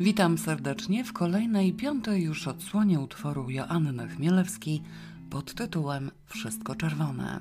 Witam 0.00 0.38
serdecznie 0.38 1.04
w 1.04 1.12
kolejnej, 1.12 1.72
piątej 1.72 2.22
już 2.22 2.48
odsłonie 2.48 3.00
utworu 3.00 3.50
Joanny 3.50 4.08
Chmielewskiej 4.08 4.82
pod 5.30 5.54
tytułem 5.54 6.10
Wszystko 6.26 6.74
czerwone. 6.74 7.40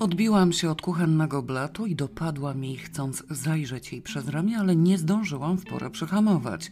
Odbiłam 0.00 0.52
się 0.52 0.70
od 0.70 0.82
kuchennego 0.82 1.42
blatu 1.42 1.86
i 1.86 1.96
dopadłam 1.96 2.64
jej, 2.64 2.76
chcąc 2.76 3.22
zajrzeć 3.30 3.92
jej 3.92 4.02
przez 4.02 4.28
ramię, 4.28 4.58
ale 4.58 4.76
nie 4.76 4.98
zdążyłam 4.98 5.58
w 5.58 5.64
porę 5.64 5.90
przyhamować. 5.90 6.70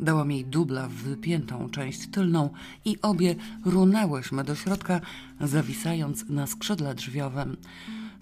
Dałam 0.00 0.30
jej 0.30 0.44
dubla 0.44 0.88
w 0.88 0.92
wypiętą 0.92 1.70
część 1.70 2.08
tylną 2.08 2.50
i 2.84 3.00
obie 3.02 3.34
runęłyśmy 3.64 4.44
do 4.44 4.54
środka, 4.54 5.00
zawisając 5.40 6.28
na 6.28 6.46
skrzydle 6.46 6.94
drzwiowym. 6.94 7.56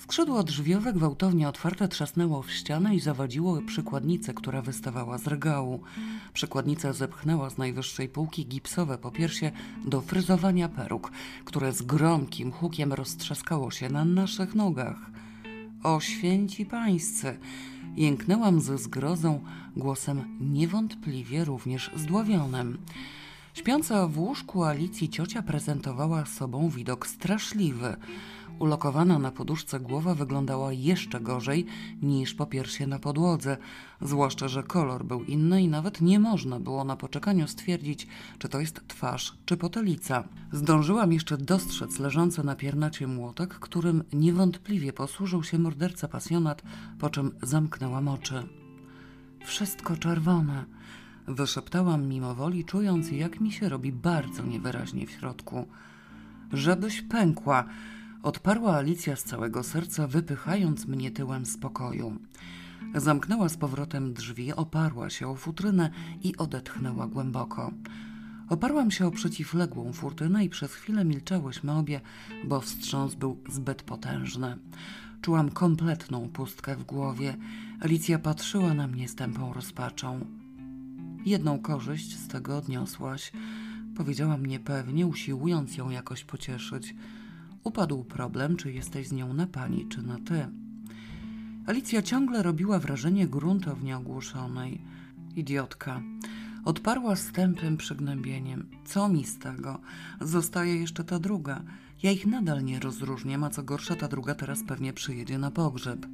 Skrzydło 0.02 0.42
drzwiowe 0.42 0.92
gwałtownie 0.92 1.48
otwarte 1.48 1.88
trzasnęło 1.88 2.42
w 2.42 2.52
ścianę 2.52 2.94
i 2.94 3.00
zawadziło 3.00 3.62
przykładnicę, 3.66 4.34
która 4.34 4.62
wystawała 4.62 5.18
z 5.18 5.26
regału. 5.26 5.80
Przykładnica 6.32 6.92
zepchnęła 6.92 7.50
z 7.50 7.58
najwyższej 7.58 8.08
półki 8.08 8.46
gipsowe 8.46 8.98
popiersie 8.98 9.52
do 9.84 10.00
fryzowania 10.00 10.68
peruk, 10.68 11.12
które 11.44 11.72
z 11.72 11.82
gromkim 11.82 12.52
hukiem 12.52 12.92
roztrzaskało 12.92 13.70
się 13.70 13.88
na 13.88 14.04
naszych 14.04 14.54
nogach. 14.54 14.98
O 15.82 16.00
święci 16.00 16.66
pańscy! 16.66 17.38
Jęknęłam 17.96 18.60
ze 18.60 18.78
zgrozą, 18.78 19.40
głosem 19.76 20.38
niewątpliwie 20.40 21.44
również 21.44 21.90
zdławionym. 21.96 22.78
Śpiąca 23.54 24.08
w 24.08 24.18
łóżku 24.18 24.64
Alicji 24.64 25.08
ciocia 25.08 25.42
prezentowała 25.42 26.26
sobą 26.26 26.68
widok 26.68 27.06
straszliwy. 27.06 27.96
Ulokowana 28.62 29.18
na 29.18 29.30
poduszce 29.30 29.80
głowa 29.80 30.14
wyglądała 30.14 30.72
jeszcze 30.72 31.20
gorzej 31.20 31.66
niż 32.02 32.34
po 32.34 32.46
piersie 32.46 32.86
na 32.86 32.98
podłodze, 32.98 33.56
zwłaszcza, 34.00 34.48
że 34.48 34.62
kolor 34.62 35.04
był 35.04 35.24
inny 35.24 35.62
i 35.62 35.68
nawet 35.68 36.00
nie 36.00 36.20
można 36.20 36.60
było 36.60 36.84
na 36.84 36.96
poczekaniu 36.96 37.48
stwierdzić, 37.48 38.06
czy 38.38 38.48
to 38.48 38.60
jest 38.60 38.88
twarz, 38.88 39.38
czy 39.44 39.56
potelica. 39.56 40.24
Zdążyłam 40.52 41.12
jeszcze 41.12 41.36
dostrzec 41.38 41.98
leżący 41.98 42.44
na 42.44 42.56
piernacie 42.56 43.06
młotek, 43.06 43.54
którym 43.54 44.04
niewątpliwie 44.12 44.92
posłużył 44.92 45.42
się 45.42 45.58
morderca 45.58 46.08
pasjonat, 46.08 46.62
po 46.98 47.10
czym 47.10 47.30
zamknęłam 47.42 48.08
oczy. 48.08 48.42
Wszystko 49.44 49.96
czerwone. 49.96 50.64
Wyszeptałam 51.28 52.08
mimowoli, 52.08 52.64
czując, 52.64 53.10
jak 53.10 53.40
mi 53.40 53.52
się 53.52 53.68
robi 53.68 53.92
bardzo 53.92 54.42
niewyraźnie 54.42 55.06
w 55.06 55.10
środku. 55.10 55.66
Żebyś 56.52 57.02
pękła, 57.02 57.64
odparła 58.22 58.76
Alicja 58.76 59.16
z 59.16 59.24
całego 59.24 59.62
serca, 59.62 60.06
wypychając 60.06 60.86
mnie 60.86 61.10
tyłem 61.10 61.46
z 61.46 61.58
pokoju. 61.58 62.16
Zamknęła 62.94 63.48
z 63.48 63.56
powrotem 63.56 64.14
drzwi, 64.14 64.52
oparła 64.52 65.10
się 65.10 65.28
o 65.28 65.34
futrynę 65.34 65.90
i 66.22 66.36
odetchnęła 66.36 67.06
głęboko. 67.06 67.72
Oparłam 68.48 68.90
się 68.90 69.06
o 69.06 69.10
przeciwległą 69.10 69.92
furtynę 69.92 70.44
i 70.44 70.48
przez 70.48 70.74
chwilę 70.74 71.04
milczałyśmy 71.04 71.72
obie, 71.72 72.00
bo 72.44 72.60
wstrząs 72.60 73.14
był 73.14 73.40
zbyt 73.48 73.82
potężny. 73.82 74.58
Czułam 75.20 75.50
kompletną 75.50 76.28
pustkę 76.28 76.76
w 76.76 76.84
głowie. 76.84 77.36
Alicja 77.80 78.18
patrzyła 78.18 78.74
na 78.74 78.86
mnie 78.86 79.08
z 79.08 79.14
tępą 79.14 79.52
rozpaczą. 79.52 80.26
Jedną 81.24 81.58
korzyść 81.58 82.18
z 82.18 82.28
tego 82.28 82.56
odniosłaś, 82.56 83.32
powiedziałam 83.96 84.46
niepewnie, 84.46 85.06
usiłując 85.06 85.76
ją 85.76 85.90
jakoś 85.90 86.24
pocieszyć. 86.24 86.94
Upadł 87.64 88.04
problem, 88.04 88.56
czy 88.56 88.72
jesteś 88.72 89.08
z 89.08 89.12
nią 89.12 89.34
na 89.34 89.46
pani, 89.46 89.88
czy 89.88 90.02
na 90.02 90.18
ty. 90.18 90.48
Alicja 91.66 92.02
ciągle 92.02 92.42
robiła 92.42 92.78
wrażenie 92.78 93.28
gruntownie 93.28 93.96
ogłuszonej. 93.96 94.80
Idiotka. 95.36 96.02
Odparła 96.64 97.16
z 97.16 97.32
tępym 97.32 97.76
przygnębieniem. 97.76 98.66
Co 98.84 99.08
mi 99.08 99.24
z 99.24 99.38
tego? 99.38 99.80
Zostaje 100.20 100.76
jeszcze 100.76 101.04
ta 101.04 101.18
druga. 101.18 101.62
Ja 102.02 102.10
ich 102.10 102.26
nadal 102.26 102.64
nie 102.64 102.80
rozróżniam, 102.80 103.44
a 103.44 103.50
co 103.50 103.62
gorsza, 103.62 103.96
ta 103.96 104.08
druga 104.08 104.34
teraz 104.34 104.62
pewnie 104.68 104.92
przyjedzie 104.92 105.38
na 105.38 105.50
pogrzeb. 105.50 106.06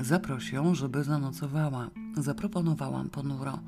Zaproś 0.00 0.52
ją, 0.52 0.74
żeby 0.74 1.04
zanocowała. 1.04 1.90
Zaproponowałam 2.16 3.10
ponuro. 3.10 3.58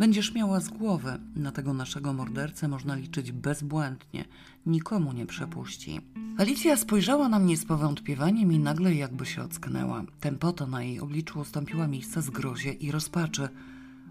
Będziesz 0.00 0.34
miała 0.34 0.60
z 0.60 0.68
głowy. 0.68 1.18
Na 1.36 1.52
tego 1.52 1.74
naszego 1.74 2.12
mordercę 2.12 2.68
można 2.68 2.94
liczyć 2.94 3.32
bezbłędnie. 3.32 4.24
Nikomu 4.66 5.12
nie 5.12 5.26
przepuści. 5.26 6.00
Alicja 6.38 6.76
spojrzała 6.76 7.28
na 7.28 7.38
mnie 7.38 7.56
z 7.56 7.64
powątpiewaniem 7.64 8.52
i 8.52 8.58
nagle 8.58 8.94
jakby 8.94 9.26
się 9.26 9.42
ocknęła. 9.42 10.04
Tempota 10.20 10.66
na 10.66 10.82
jej 10.82 11.00
obliczu 11.00 11.40
ustąpiła 11.40 11.86
miejsca 11.86 12.20
zgrozie 12.20 12.72
i 12.72 12.90
rozpaczy. 12.90 13.48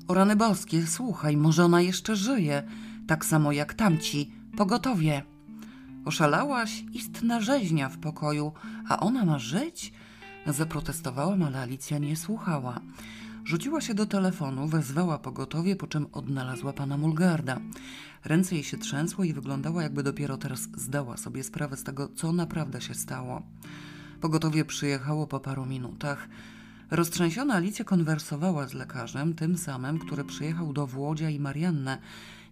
O 0.08 0.14
rany 0.14 0.36
boskie, 0.36 0.88
słuchaj, 0.88 1.38
może 1.38 1.66
ona 1.66 1.82
jeszcze 1.82 2.16
żyje. 2.16 2.64
Tak 3.08 3.26
samo 3.26 3.52
jak 3.52 3.74
tamci. 3.74 4.32
Pogotowie. 4.58 5.24
Oszalałaś? 6.06 6.84
Istna 6.94 7.42
rzeźnia 7.42 7.90
w 7.90 7.98
pokoju. 7.98 8.52
A 8.90 9.00
ona 9.00 9.26
ma 9.26 9.40
żyć? 9.40 9.94
Zaprotestowałam, 10.48 11.44
ale 11.44 11.60
Alicja 11.60 11.98
nie 11.98 12.16
słuchała. 12.16 12.82
Rzuciła 13.46 13.82
się 13.82 13.94
do 13.94 14.06
telefonu, 14.06 14.68
wezwała 14.68 15.18
pogotowie, 15.18 15.76
po 15.76 15.88
czym 15.88 16.08
odnalazła 16.12 16.74
pana 16.74 16.98
Mulgarda. 16.98 17.60
Ręce 18.26 18.56
jej 18.56 18.64
się 18.64 18.78
trzęsły 18.78 19.28
i 19.28 19.34
wyglądała, 19.34 19.84
jakby 19.84 20.04
dopiero 20.04 20.38
teraz 20.38 20.60
zdała 20.78 21.18
sobie 21.18 21.44
sprawę 21.44 21.78
z 21.78 21.84
tego, 21.84 22.10
co 22.16 22.32
naprawdę 22.32 22.82
się 22.82 22.94
stało. 22.94 23.42
Pogotowie 24.22 24.66
przyjechało 24.66 25.28
po 25.28 25.40
paru 25.40 25.66
minutach. 25.66 26.30
Roztrzęsiona 26.92 27.54
Alicja 27.54 27.86
konwersowała 27.86 28.68
z 28.68 28.74
lekarzem, 28.74 29.34
tym 29.34 29.58
samym, 29.58 30.00
który 30.00 30.24
przyjechał 30.24 30.74
do 30.74 30.88
Włodzia 30.88 31.30
i 31.30 31.40
Mariannę 31.40 31.98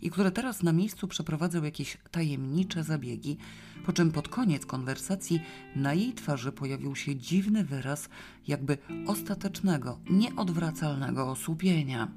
i 0.01 0.09
który 0.09 0.31
teraz 0.31 0.63
na 0.63 0.73
miejscu 0.73 1.07
przeprowadzał 1.07 1.63
jakieś 1.63 1.97
tajemnicze 2.11 2.83
zabiegi, 2.83 3.37
po 3.85 3.93
czym 3.93 4.11
pod 4.11 4.27
koniec 4.27 4.65
konwersacji 4.65 5.41
na 5.75 5.93
jej 5.93 6.13
twarzy 6.13 6.51
pojawił 6.51 6.95
się 6.95 7.15
dziwny 7.15 7.63
wyraz 7.63 8.09
jakby 8.47 8.77
ostatecznego, 9.07 9.99
nieodwracalnego 10.09 11.31
osłupienia. 11.31 12.07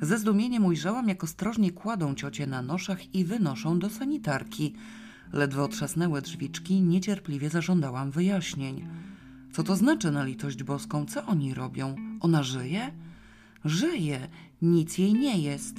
Ze 0.00 0.18
zdumieniem 0.18 0.64
ujrzałam, 0.64 1.08
jak 1.08 1.24
ostrożnie 1.24 1.72
kładą 1.72 2.14
ciocie 2.14 2.46
na 2.46 2.62
noszach 2.62 3.14
i 3.14 3.24
wynoszą 3.24 3.78
do 3.78 3.90
sanitarki. 3.90 4.74
Ledwo 5.32 5.64
otrzasnęły 5.64 6.22
drzwiczki, 6.22 6.82
niecierpliwie 6.82 7.50
zażądałam 7.50 8.10
wyjaśnień. 8.10 8.88
Co 9.52 9.62
to 9.62 9.76
znaczy 9.76 10.10
na 10.10 10.24
litość 10.24 10.62
boską? 10.62 11.06
Co 11.06 11.26
oni 11.26 11.54
robią? 11.54 11.96
Ona 12.20 12.42
żyje? 12.42 12.92
Żyje. 13.64 14.28
Nic 14.62 14.98
jej 14.98 15.14
nie 15.14 15.38
jest. 15.38 15.76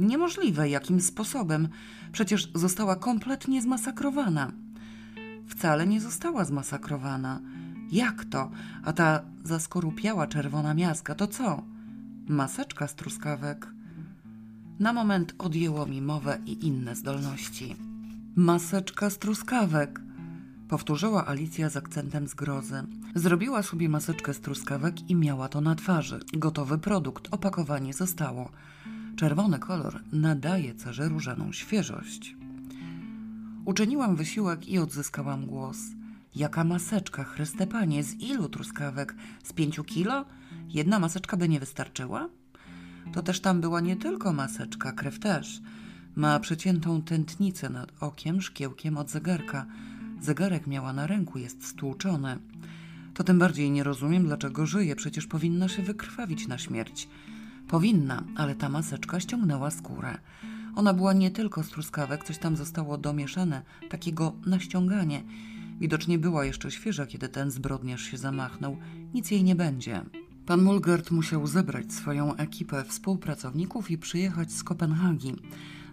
Niemożliwe 0.00 0.68
jakim 0.68 1.00
sposobem. 1.00 1.68
Przecież 2.12 2.50
została 2.54 2.96
kompletnie 2.96 3.62
zmasakrowana. 3.62 4.52
Wcale 5.46 5.86
nie 5.86 6.00
została 6.00 6.44
zmasakrowana. 6.44 7.40
Jak 7.92 8.24
to? 8.24 8.50
A 8.84 8.92
ta 8.92 9.22
zaskorupiała 9.44 10.26
czerwona 10.26 10.74
miazga 10.74 11.14
to 11.14 11.26
co? 11.26 11.62
Maseczka 12.28 12.88
z 12.88 12.94
truskawek. 12.94 13.66
Na 14.78 14.92
moment 14.92 15.34
odjęło 15.38 15.86
mi 15.86 16.02
mowę 16.02 16.38
i 16.46 16.66
inne 16.66 16.96
zdolności. 16.96 17.76
Maseczka 18.36 19.10
z 19.10 19.18
truskawek 19.18 20.00
powtórzyła 20.68 21.26
Alicja 21.26 21.70
z 21.70 21.76
akcentem 21.76 22.28
zgrozy. 22.28 22.82
Zrobiła 23.14 23.62
sobie 23.62 23.88
maseczkę 23.88 24.34
z 24.34 24.40
truskawek 24.40 25.10
i 25.10 25.14
miała 25.14 25.48
to 25.48 25.60
na 25.60 25.74
twarzy. 25.74 26.20
Gotowy 26.32 26.78
produkt, 26.78 27.28
opakowanie 27.30 27.92
zostało. 27.94 28.50
Czerwony 29.20 29.58
kolor 29.58 30.02
nadaje 30.12 30.74
cerze 30.74 31.08
różaną 31.08 31.52
świeżość. 31.52 32.36
Uczyniłam 33.64 34.16
wysiłek 34.16 34.68
i 34.68 34.78
odzyskałam 34.78 35.46
głos. 35.46 35.76
Jaka 36.34 36.64
maseczka, 36.64 37.24
Chryste 37.24 37.66
Panie, 37.66 38.04
z 38.04 38.14
ilu 38.14 38.48
truskawek? 38.48 39.14
Z 39.42 39.52
pięciu 39.52 39.84
kilo? 39.84 40.24
Jedna 40.68 40.98
maseczka 40.98 41.36
by 41.36 41.48
nie 41.48 41.60
wystarczyła? 41.60 42.28
To 43.12 43.22
też 43.22 43.40
tam 43.40 43.60
była 43.60 43.80
nie 43.80 43.96
tylko 43.96 44.32
maseczka, 44.32 44.92
krew 44.92 45.18
też. 45.18 45.60
Ma 46.16 46.40
przeciętą 46.40 47.02
tętnicę 47.02 47.70
nad 47.70 47.92
okiem, 48.02 48.42
szkiełkiem 48.42 48.96
od 48.96 49.10
zegarka. 49.10 49.66
Zegarek 50.20 50.66
miała 50.66 50.92
na 50.92 51.06
ręku, 51.06 51.38
jest 51.38 51.66
stłuczony. 51.66 52.38
To 53.14 53.24
tym 53.24 53.38
bardziej 53.38 53.70
nie 53.70 53.84
rozumiem, 53.84 54.24
dlaczego 54.24 54.66
żyje, 54.66 54.96
przecież 54.96 55.26
powinna 55.26 55.68
się 55.68 55.82
wykrwawić 55.82 56.48
na 56.48 56.58
śmierć. 56.58 57.08
Powinna, 57.70 58.24
ale 58.36 58.54
ta 58.54 58.68
maseczka 58.68 59.20
ściągnęła 59.20 59.70
skórę. 59.70 60.18
Ona 60.76 60.94
była 60.94 61.12
nie 61.12 61.30
tylko 61.30 61.62
z 61.62 61.68
truskawek, 61.68 62.24
coś 62.24 62.38
tam 62.38 62.56
zostało 62.56 62.98
domieszane, 62.98 63.62
takiego 63.88 64.32
naściąganie. 64.46 65.22
Widocznie 65.80 66.18
była 66.18 66.44
jeszcze 66.44 66.70
świeża, 66.70 67.06
kiedy 67.06 67.28
ten 67.28 67.50
zbrodniarz 67.50 68.02
się 68.02 68.18
zamachnął. 68.18 68.76
Nic 69.14 69.30
jej 69.30 69.44
nie 69.44 69.54
będzie. 69.54 70.04
Pan 70.46 70.62
Mulgert 70.62 71.10
musiał 71.10 71.46
zebrać 71.46 71.92
swoją 71.92 72.36
ekipę 72.36 72.84
współpracowników 72.84 73.90
i 73.90 73.98
przyjechać 73.98 74.52
z 74.52 74.64
Kopenhagi. 74.64 75.36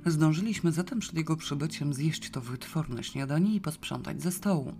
Zdążyliśmy 0.05 0.71
zatem 0.71 0.99
przed 0.99 1.15
jego 1.15 1.37
przybyciem 1.37 1.93
zjeść 1.93 2.29
to 2.29 2.41
wytworne 2.41 3.03
śniadanie 3.03 3.55
i 3.55 3.61
posprzątać 3.61 4.21
ze 4.21 4.31
stołu. 4.31 4.73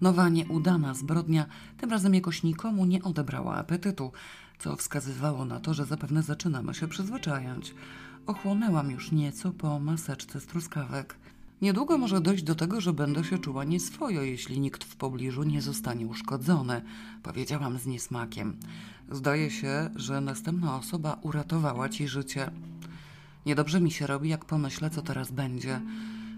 Nowa 0.00 0.28
nieudana 0.28 0.94
zbrodnia 0.94 1.46
tym 1.76 1.90
razem 1.90 2.14
jakoś 2.14 2.42
nikomu 2.42 2.86
nie 2.86 3.02
odebrała 3.02 3.56
apetytu, 3.56 4.12
co 4.60 4.76
wskazywało 4.76 5.44
na 5.44 5.60
to, 5.60 5.74
że 5.74 5.84
zapewne 5.84 6.22
zaczynamy 6.22 6.74
się 6.74 6.88
przyzwyczajać. 6.88 7.74
Ochłonęłam 8.26 8.90
już 8.90 9.12
nieco 9.12 9.52
po 9.52 9.80
maseczce 9.80 10.40
z 10.40 10.46
truskawek. 10.46 11.16
Niedługo 11.62 11.98
może 11.98 12.20
dojść 12.20 12.42
do 12.42 12.54
tego, 12.54 12.80
że 12.80 12.92
będę 12.92 13.24
się 13.24 13.38
czuła 13.38 13.64
nieswojo, 13.64 14.22
jeśli 14.22 14.60
nikt 14.60 14.84
w 14.84 14.96
pobliżu 14.96 15.42
nie 15.42 15.62
zostanie 15.62 16.06
uszkodzony, 16.06 16.82
powiedziałam 17.22 17.78
z 17.78 17.86
niesmakiem. 17.86 18.56
Zdaje 19.10 19.50
się, 19.50 19.90
że 19.96 20.20
następna 20.20 20.76
osoba 20.76 21.18
uratowała 21.22 21.88
ci 21.88 22.08
życie. 22.08 22.50
Niedobrze 23.46 23.80
mi 23.80 23.90
się 23.90 24.06
robi, 24.06 24.28
jak 24.28 24.44
pomyślę, 24.44 24.90
co 24.90 25.02
teraz 25.02 25.30
będzie, 25.30 25.80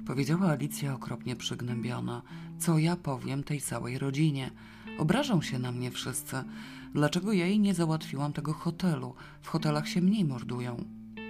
powiedziała 0.06 0.46
Alicja 0.46 0.94
okropnie 0.94 1.36
przygnębiona. 1.36 2.22
Co 2.58 2.78
ja 2.78 2.96
powiem 2.96 3.44
tej 3.44 3.60
całej 3.60 3.98
rodzinie? 3.98 4.50
Obrażą 4.98 5.42
się 5.42 5.58
na 5.58 5.72
mnie 5.72 5.90
wszyscy. 5.90 6.44
Dlaczego 6.94 7.32
ja 7.32 7.46
jej 7.46 7.60
nie 7.60 7.74
załatwiłam 7.74 8.32
tego 8.32 8.52
hotelu? 8.52 9.14
W 9.42 9.48
hotelach 9.48 9.88
się 9.88 10.02
mniej 10.02 10.24
mordują. 10.24 10.84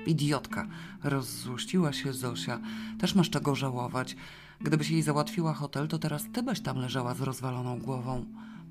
Idiotka, 0.07 0.67
rozzłościła 1.03 1.93
się 1.93 2.13
Zosia. 2.13 2.61
Też 2.99 3.15
masz 3.15 3.31
czego 3.31 3.55
żałować. 3.55 4.17
Gdybyś 4.61 4.91
jej 4.91 5.03
załatwiła 5.03 5.55
hotel, 5.55 5.89
to 5.89 5.99
teraz 5.99 6.25
ty 6.33 6.43
byś 6.43 6.61
tam 6.61 6.79
leżała 6.79 7.15
z 7.15 7.21
rozwaloną 7.21 7.79
głową. 7.79 8.25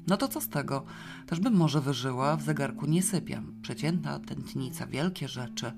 No 0.07 0.17
to 0.17 0.27
co 0.27 0.41
z 0.41 0.49
tego? 0.49 0.83
Też 1.27 1.39
bym 1.39 1.53
może 1.53 1.81
wyżyła, 1.81 2.37
w 2.37 2.43
zegarku 2.43 2.85
nie 2.85 3.03
sypiam. 3.03 3.53
Przeciętna 3.61 4.19
tętnica, 4.19 4.87
wielkie 4.87 5.27
rzeczy. 5.27 5.71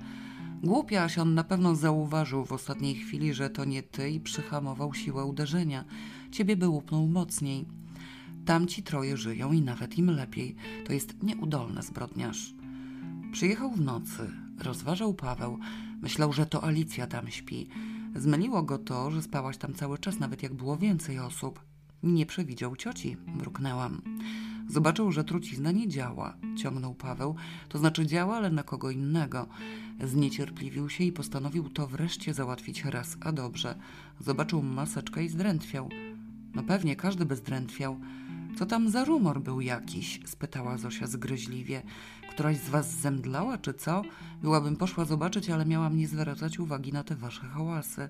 Głupiaś, 0.64 1.18
on 1.18 1.34
na 1.34 1.44
pewno 1.44 1.76
zauważył 1.76 2.46
w 2.46 2.52
ostatniej 2.52 2.96
chwili, 2.96 3.34
że 3.34 3.50
to 3.50 3.66
nie 3.66 3.84
ty 3.84 4.10
i 4.10 4.20
przyhamował 4.20 4.94
siłę 4.94 5.26
uderzenia. 5.26 5.86
Ciebie 6.32 6.58
by 6.58 6.68
łupnął 6.68 7.08
mocniej. 7.08 7.66
Tamci 8.46 8.84
troje 8.84 9.18
żyją 9.18 9.52
i 9.52 9.62
nawet 9.62 9.98
im 9.98 10.10
lepiej. 10.10 10.56
To 10.86 10.94
jest 10.94 11.24
nieudolny 11.24 11.84
zbrodniarz. 11.84 12.54
Przyjechał 13.32 13.72
w 13.72 13.82
nocy, 13.82 14.30
rozważał 14.64 15.14
Paweł. 15.14 15.60
Myślał, 16.02 16.34
że 16.34 16.46
to 16.46 16.64
Alicja 16.64 17.08
tam 17.08 17.28
śpi. 17.28 17.70
Zmyliło 18.16 18.64
go 18.64 18.78
to, 18.78 19.12
że 19.12 19.22
spałaś 19.22 19.58
tam 19.58 19.74
cały 19.74 19.98
czas, 19.98 20.20
nawet 20.20 20.44
jak 20.44 20.54
było 20.54 20.78
więcej 20.78 21.20
osób. 21.20 21.60
Nie 22.04 22.26
przewidział 22.26 22.76
cioci, 22.76 23.18
mruknęłam. 23.28 24.02
Zobaczył, 24.70 25.12
że 25.12 25.24
trucizna 25.24 25.72
nie 25.72 25.88
działa, 25.88 26.38
ciągnął 26.58 26.96
Paweł. 26.96 27.36
To 27.70 27.78
znaczy 27.78 28.06
działa, 28.06 28.36
ale 28.36 28.52
na 28.52 28.64
kogo 28.64 28.92
innego. 28.92 29.48
Zniecierpliwił 30.04 30.90
się 30.90 31.04
i 31.04 31.12
postanowił 31.12 31.70
to 31.70 31.88
wreszcie 31.88 32.34
załatwić 32.34 32.86
raz, 32.86 33.18
a 33.22 33.32
dobrze. 33.32 33.76
Zobaczył 34.20 34.64
maseczkę 34.64 35.24
i 35.24 35.30
zdrętwiał. 35.30 35.90
No 36.56 36.64
pewnie 36.64 36.96
każdy 36.96 37.26
by 37.26 37.36
zdrętwiał. 37.36 38.00
Co 38.58 38.66
tam 38.66 38.90
za 38.90 39.06
rumor 39.06 39.42
był 39.42 39.62
jakiś? 39.62 40.20
spytała 40.26 40.78
Zosia 40.78 41.08
zgryźliwie. 41.08 41.82
Któraś 42.30 42.58
z 42.58 42.70
was 42.70 42.92
zemdlała, 42.92 43.58
czy 43.58 43.74
co? 43.74 44.02
Byłabym 44.42 44.76
poszła 44.76 45.06
zobaczyć, 45.06 45.50
ale 45.50 45.66
miałam 45.66 45.98
nie 45.98 46.08
zwracać 46.08 46.60
uwagi 46.60 46.94
na 46.94 47.04
te 47.04 47.16
wasze 47.16 47.42
hałasy. 47.42 48.10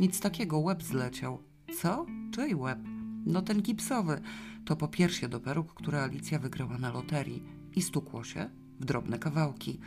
Nic 0.00 0.20
takiego, 0.20 0.58
łeb 0.58 0.82
zleciał. 0.82 1.42
Co? 1.80 2.06
Czyj 2.30 2.54
łeb? 2.54 2.78
No 3.26 3.42
ten 3.42 3.62
gipsowy. 3.62 4.20
To 4.64 4.76
po 4.76 4.88
piersie 4.88 5.28
do 5.28 5.40
peruk, 5.40 5.74
które 5.74 6.02
Alicja 6.02 6.38
wygrała 6.38 6.78
na 6.78 6.92
loterii. 6.92 7.42
I 7.74 7.82
stukło 7.82 8.24
się 8.24 8.50
w 8.80 8.84
drobne 8.84 9.18
kawałki. 9.18 9.78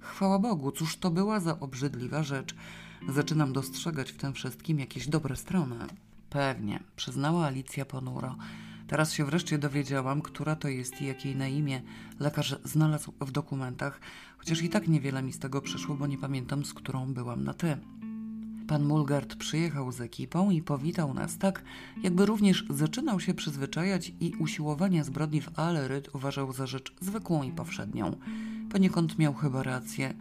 Chwała 0.00 0.38
Bogu, 0.38 0.72
cóż 0.72 0.96
to 0.96 1.10
była 1.10 1.40
za 1.40 1.60
obrzydliwa 1.60 2.22
rzecz. 2.22 2.54
Zaczynam 3.08 3.52
dostrzegać 3.52 4.12
w 4.12 4.16
tym 4.16 4.32
wszystkim 4.32 4.78
jakieś 4.78 5.08
dobre 5.08 5.36
strony. 5.36 5.76
Pewnie, 6.30 6.82
przyznała 6.96 7.46
Alicja 7.46 7.84
ponuro. 7.84 8.36
Teraz 8.88 9.12
się 9.12 9.24
wreszcie 9.24 9.58
dowiedziałam, 9.58 10.22
która 10.22 10.56
to 10.56 10.68
jest 10.68 11.02
i 11.02 11.06
jakiej 11.06 11.36
na 11.36 11.48
imię 11.48 11.82
lekarz 12.20 12.56
znalazł 12.64 13.12
w 13.20 13.30
dokumentach, 13.30 14.00
chociaż 14.38 14.62
i 14.62 14.68
tak 14.68 14.88
niewiele 14.88 15.22
mi 15.22 15.32
z 15.32 15.38
tego 15.38 15.62
przyszło, 15.62 15.94
bo 15.94 16.06
nie 16.06 16.18
pamiętam, 16.18 16.64
z 16.64 16.74
którą 16.74 17.12
byłam 17.12 17.44
na 17.44 17.54
ty. 17.54 17.76
Pan 18.68 18.84
Mulgard 18.84 19.36
przyjechał 19.36 19.92
z 19.92 20.00
ekipą 20.00 20.50
i 20.50 20.62
powitał 20.62 21.14
nas 21.14 21.38
tak, 21.38 21.62
jakby 22.02 22.26
również 22.26 22.64
zaczynał 22.70 23.20
się 23.20 23.34
przyzwyczajać 23.34 24.12
i 24.20 24.32
usiłowania 24.38 25.04
zbrodni 25.04 25.40
w 25.40 25.58
Aleryt 25.58 26.14
uważał 26.14 26.52
za 26.52 26.66
rzecz 26.66 26.94
zwykłą 27.00 27.42
i 27.42 27.52
powszednią. 27.52 28.16
Poniekąd 28.70 29.18
miał 29.18 29.34
chyba 29.34 29.62
rację. 29.62 30.14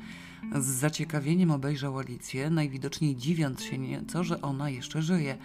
Z 0.55 0.65
zaciekawieniem 0.65 1.51
obejrzał 1.51 1.99
Alicję, 1.99 2.49
najwidoczniej 2.49 3.15
dziwiąc 3.15 3.63
się 3.63 3.77
nieco, 3.77 4.23
że 4.23 4.41
ona 4.41 4.69
jeszcze 4.69 5.01
żyje. 5.01 5.37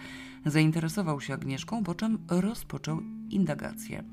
Zainteresował 0.45 1.21
się 1.21 1.33
Agnieszką, 1.33 1.83
po 1.83 1.95
czym 1.95 2.17
rozpoczął 2.27 3.01
indagację. 3.29 4.03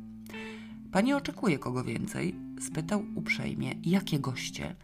Pani 0.93 1.15
oczekuje 1.15 1.59
kogo 1.59 1.85
więcej? 1.85 2.35
spytał 2.61 3.05
uprzejmie. 3.15 3.75
Jakie 3.85 4.19
goście? 4.21 4.77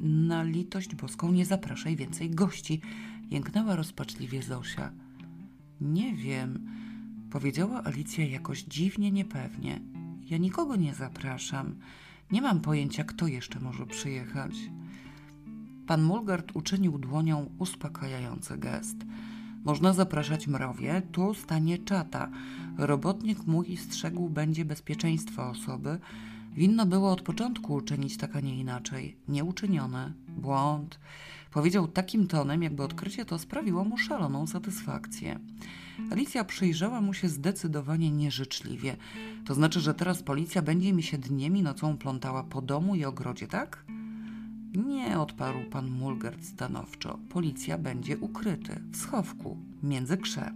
Na 0.00 0.42
litość 0.42 0.94
boską 0.94 1.32
nie 1.32 1.46
zapraszaj 1.46 1.96
więcej 1.96 2.30
gości, 2.30 2.80
jęknęła 3.30 3.76
rozpaczliwie 3.76 4.42
Zosia. 4.42 4.92
Nie 5.80 6.14
wiem, 6.14 6.66
powiedziała 7.30 7.84
Alicja 7.84 8.26
jakoś 8.26 8.62
dziwnie 8.62 9.10
niepewnie. 9.10 9.80
Ja 10.30 10.38
nikogo 10.38 10.76
nie 10.76 10.94
zapraszam. 10.94 11.74
Nie 12.30 12.42
mam 12.42 12.60
pojęcia, 12.60 13.04
kto 13.04 13.26
jeszcze 13.26 13.60
może 13.60 13.86
przyjechać. 13.86 14.52
Pan 15.86 16.02
Mulgard 16.02 16.50
uczynił 16.54 16.98
dłonią 16.98 17.50
uspokajający 17.58 18.58
gest. 18.58 18.96
Można 19.64 19.92
zapraszać 19.92 20.46
mrowie, 20.46 21.02
tu 21.12 21.34
stanie 21.34 21.78
czata. 21.78 22.30
Robotnik 22.78 23.46
mój 23.46 23.76
strzegł 23.76 24.28
będzie 24.28 24.64
bezpieczeństwa 24.64 25.50
osoby. 25.50 25.98
Winno 26.54 26.86
było 26.86 27.12
od 27.12 27.22
początku 27.22 27.74
uczynić 27.74 28.16
tak, 28.16 28.36
a 28.36 28.40
nie 28.40 28.58
inaczej. 28.58 29.16
Nieuczynione. 29.28 30.12
Błąd. 30.28 30.98
Powiedział 31.52 31.88
takim 31.88 32.26
tonem, 32.26 32.62
jakby 32.62 32.82
odkrycie 32.82 33.24
to 33.24 33.38
sprawiło 33.38 33.84
mu 33.84 33.98
szaloną 33.98 34.46
satysfakcję. 34.46 35.40
Alicja 36.12 36.44
przyjrzała 36.44 37.00
mu 37.00 37.14
się 37.14 37.28
zdecydowanie 37.28 38.10
nieżyczliwie. 38.10 38.96
To 39.44 39.54
znaczy, 39.54 39.80
że 39.80 39.94
teraz 39.94 40.22
policja 40.22 40.62
będzie 40.62 40.92
mi 40.92 41.02
się 41.02 41.18
dniem 41.18 41.56
i 41.56 41.62
nocą 41.62 41.98
plątała 41.98 42.44
po 42.44 42.62
domu 42.62 42.94
i 42.94 43.04
ogrodzie, 43.04 43.46
tak? 43.46 43.84
Nie, 44.74 45.18
odparł 45.18 45.64
pan 45.70 45.90
Mulgert 45.90 46.44
stanowczo. 46.44 47.18
Policja 47.28 47.78
będzie 47.78 48.18
ukryty, 48.18 48.80
w 48.92 48.96
schowku, 48.96 49.56
między 49.82 50.16
krze. 50.16 50.52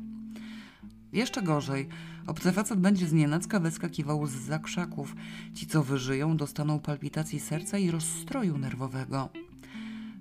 Jeszcze 1.13 1.43
gorzej. 1.43 1.89
Obcy 2.27 2.53
facet 2.53 2.81
będzie 2.81 3.07
znienacka 3.07 3.61
wyskakiwał 3.61 4.27
z 4.27 4.31
zakrzaków. 4.31 5.17
Ci, 5.55 5.67
co 5.67 5.83
wyżyją, 5.83 6.37
dostaną 6.37 6.81
palpitacji 6.81 7.41
serca 7.41 7.79
i 7.79 7.91
rozstroju 7.91 8.59
nerwowego. 8.59 9.29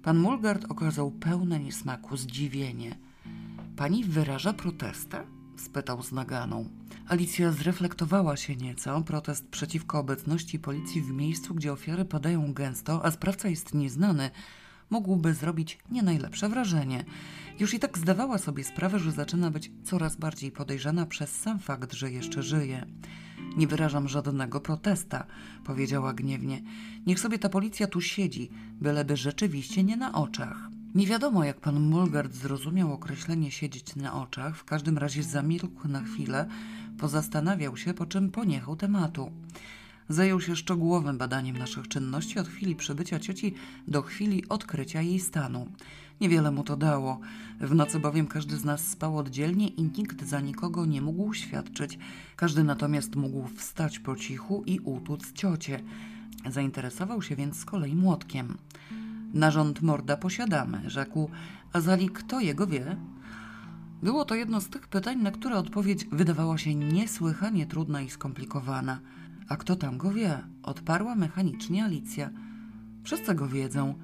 Pan 0.03 0.19
Mulgard 0.19 0.65
okazał 0.71 1.11
pełne 1.11 1.59
niesmaku 1.59 2.17
zdziwienie. 2.17 2.95
Pani 3.75 4.03
wyraża 4.03 4.53
protestę? 4.53 5.23
Spytał 5.57 6.03
z 6.03 6.11
naganą. 6.11 6.69
Alicja 7.07 7.51
zreflektowała 7.51 8.37
się 8.37 8.55
nieco. 8.55 9.01
Protest 9.01 9.47
przeciwko 9.47 9.99
obecności 9.99 10.59
policji 10.59 11.01
w 11.01 11.11
miejscu, 11.11 11.55
gdzie 11.55 11.73
ofiary 11.73 12.05
padają 12.05 12.53
gęsto, 12.53 13.05
a 13.05 13.11
sprawca 13.11 13.49
jest 13.49 13.73
nieznany, 13.73 14.31
mógłby 14.89 15.33
zrobić 15.33 15.79
nie 15.91 16.03
najlepsze 16.03 16.49
wrażenie. 16.49 17.05
Już 17.59 17.73
i 17.73 17.79
tak 17.79 17.97
zdawała 17.97 18.37
sobie 18.37 18.63
sprawę, 18.63 18.99
że 18.99 19.11
zaczyna 19.11 19.51
być 19.51 19.71
coraz 19.83 20.15
bardziej 20.15 20.51
podejrzana 20.51 21.05
przez 21.05 21.41
sam 21.41 21.59
fakt, 21.59 21.93
że 21.93 22.11
jeszcze 22.11 22.43
żyje. 22.43 22.85
Nie 23.57 23.67
wyrażam 23.67 24.07
żadnego 24.07 24.61
protesta, 24.61 25.25
powiedziała 25.65 26.13
gniewnie. 26.13 26.61
Niech 27.05 27.19
sobie 27.19 27.39
ta 27.39 27.49
policja 27.49 27.87
tu 27.87 28.01
siedzi, 28.01 28.49
byleby 28.81 29.17
rzeczywiście 29.17 29.83
nie 29.83 29.97
na 29.97 30.13
oczach. 30.13 30.69
Nie 30.95 31.07
wiadomo, 31.07 31.43
jak 31.43 31.59
pan 31.59 31.79
Mulgard 31.79 32.33
zrozumiał 32.33 32.93
określenie 32.93 33.51
siedzieć 33.51 33.95
na 33.95 34.21
oczach, 34.21 34.57
w 34.57 34.63
każdym 34.63 34.97
razie 34.97 35.23
zamilkł 35.23 35.87
na 35.87 36.01
chwilę, 36.01 36.47
pozastanawiał 36.97 37.77
się, 37.77 37.93
po 37.93 38.05
czym 38.05 38.31
poniechał 38.31 38.75
tematu. 38.75 39.31
Zajął 40.09 40.41
się 40.41 40.55
szczegółowym 40.55 41.17
badaniem 41.17 41.57
naszych 41.57 41.87
czynności 41.87 42.39
od 42.39 42.47
chwili 42.47 42.75
przybycia 42.75 43.19
cioci 43.19 43.53
do 43.87 44.01
chwili 44.01 44.49
odkrycia 44.49 45.01
jej 45.01 45.19
stanu. 45.19 45.67
Niewiele 46.21 46.51
mu 46.51 46.63
to 46.63 46.77
dało. 46.77 47.19
W 47.59 47.75
nocy 47.75 47.99
bowiem 47.99 48.27
każdy 48.27 48.57
z 48.57 48.65
nas 48.65 48.87
spał 48.87 49.17
oddzielnie 49.17 49.67
i 49.67 49.83
nikt 49.83 50.25
za 50.25 50.41
nikogo 50.41 50.85
nie 50.85 51.01
mógł 51.01 51.33
świadczyć. 51.33 51.99
Każdy 52.35 52.63
natomiast 52.63 53.15
mógł 53.15 53.47
wstać 53.47 53.99
po 53.99 54.15
cichu 54.15 54.63
i 54.65 54.79
utłuc 54.79 55.33
ciocie. 55.33 55.79
Zainteresował 56.49 57.21
się 57.21 57.35
więc 57.35 57.59
z 57.59 57.65
kolei 57.65 57.95
młotkiem. 57.95 58.57
Narząd 59.33 59.81
morda 59.81 60.17
posiadamy, 60.17 60.89
rzekł. 60.89 61.29
A 61.73 61.81
zali 61.81 62.09
kto 62.09 62.39
jego 62.39 62.67
wie? 62.67 62.97
Było 64.03 64.25
to 64.25 64.35
jedno 64.35 64.61
z 64.61 64.69
tych 64.69 64.87
pytań, 64.87 65.21
na 65.21 65.31
które 65.31 65.57
odpowiedź 65.57 66.05
wydawała 66.05 66.57
się 66.57 66.75
niesłychanie 66.75 67.65
trudna 67.65 68.01
i 68.01 68.09
skomplikowana. 68.09 68.99
A 69.49 69.57
kto 69.57 69.75
tam 69.75 69.97
go 69.97 70.11
wie? 70.11 70.43
Odparła 70.63 71.15
mechanicznie 71.15 71.83
Alicja. 71.83 72.29
Wszyscy 73.03 73.35
go 73.35 73.47
wiedzą, 73.47 73.95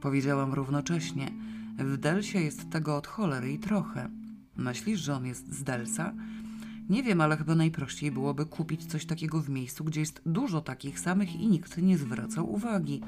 powiedziałam 0.00 0.54
równocześnie. 0.54 1.30
W 1.78 1.96
Delsie 1.96 2.40
jest 2.40 2.70
tego 2.70 2.96
od 2.96 3.06
cholery 3.06 3.52
i 3.52 3.58
trochę. 3.58 4.08
Myślisz, 4.56 5.00
że 5.00 5.14
on 5.14 5.26
jest 5.26 5.54
z 5.54 5.62
Delsa? 5.62 6.12
Nie 6.88 7.02
wiem, 7.02 7.20
ale 7.20 7.36
chyba 7.36 7.54
najprościej 7.54 8.10
byłoby 8.10 8.46
kupić 8.46 8.86
coś 8.86 9.06
takiego 9.06 9.40
w 9.40 9.48
miejscu, 9.48 9.84
gdzie 9.84 10.00
jest 10.00 10.22
dużo 10.26 10.60
takich 10.60 11.00
samych 11.00 11.34
i 11.34 11.48
nikt 11.48 11.78
nie 11.78 11.98
zwracał 11.98 12.52
uwagi. 12.52 13.00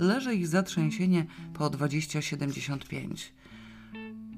Leży 0.00 0.34
ich 0.34 0.48
zatrzęsienie 0.48 1.26
po 1.54 1.70
20,75. 1.70 3.32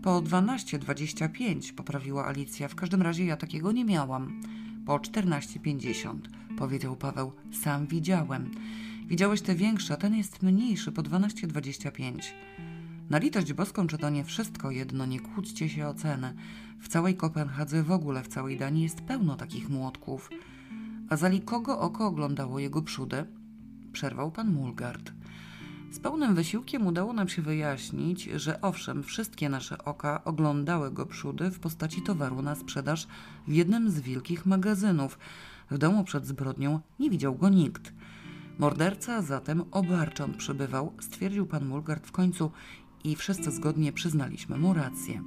Po 0.02 0.22
12,25 0.22 1.72
poprawiła 1.72 2.26
Alicja. 2.26 2.68
W 2.68 2.74
każdym 2.74 3.02
razie 3.02 3.24
ja 3.24 3.36
takiego 3.36 3.72
nie 3.72 3.84
miałam. 3.84 4.40
Po 4.86 4.98
14,50 4.98 6.18
powiedział 6.58 6.96
Paweł. 6.96 7.32
Sam 7.52 7.86
widziałem. 7.86 8.50
Widziałeś 9.06 9.42
te 9.42 9.54
większe, 9.54 9.94
a 9.94 9.96
ten 9.96 10.14
jest 10.14 10.42
mniejszy 10.42 10.92
po 10.92 11.02
12,25. 11.02 12.20
Na 13.10 13.18
litość 13.18 13.52
boską, 13.52 13.86
czy 13.86 13.98
to 13.98 14.10
nie 14.10 14.24
wszystko 14.24 14.70
jedno, 14.70 15.06
nie 15.06 15.20
kłóćcie 15.20 15.68
się 15.68 15.88
o 15.88 15.94
cenę. 15.94 16.34
W 16.80 16.88
całej 16.88 17.16
Kopenhadze, 17.16 17.82
w 17.82 17.90
ogóle 17.90 18.22
w 18.22 18.28
całej 18.28 18.58
Danii 18.58 18.82
jest 18.82 19.00
pełno 19.00 19.36
takich 19.36 19.68
młotków. 19.68 20.30
A 21.08 21.16
zali 21.16 21.40
kogo 21.40 21.80
oko 21.80 22.06
oglądało 22.06 22.58
jego 22.58 22.82
przódy? 22.82 23.24
Przerwał 23.92 24.30
pan 24.30 24.52
Mulgard. 24.52 25.21
Z 25.92 25.98
pełnym 25.98 26.34
wysiłkiem 26.34 26.86
udało 26.86 27.12
nam 27.12 27.28
się 27.28 27.42
wyjaśnić, 27.42 28.24
że 28.24 28.60
owszem, 28.60 29.02
wszystkie 29.02 29.48
nasze 29.48 29.84
oka 29.84 30.24
oglądały 30.24 30.90
go 30.90 31.06
przódy 31.06 31.50
w 31.50 31.60
postaci 31.60 32.02
towaru 32.02 32.42
na 32.42 32.54
sprzedaż 32.54 33.06
w 33.48 33.52
jednym 33.52 33.90
z 33.90 34.00
wielkich 34.00 34.46
magazynów. 34.46 35.18
W 35.70 35.78
domu 35.78 36.04
przed 36.04 36.26
zbrodnią 36.26 36.80
nie 36.98 37.10
widział 37.10 37.34
go 37.34 37.48
nikt. 37.48 37.92
Morderca 38.58 39.22
zatem 39.22 39.64
obarcząc 39.70 40.36
przybywał, 40.36 40.92
stwierdził 41.00 41.46
pan 41.46 41.66
Mulgard 41.66 42.06
w 42.06 42.12
końcu 42.12 42.50
i 43.04 43.16
wszyscy 43.16 43.50
zgodnie 43.50 43.92
przyznaliśmy 43.92 44.58
mu 44.58 44.74
rację. 44.74 45.22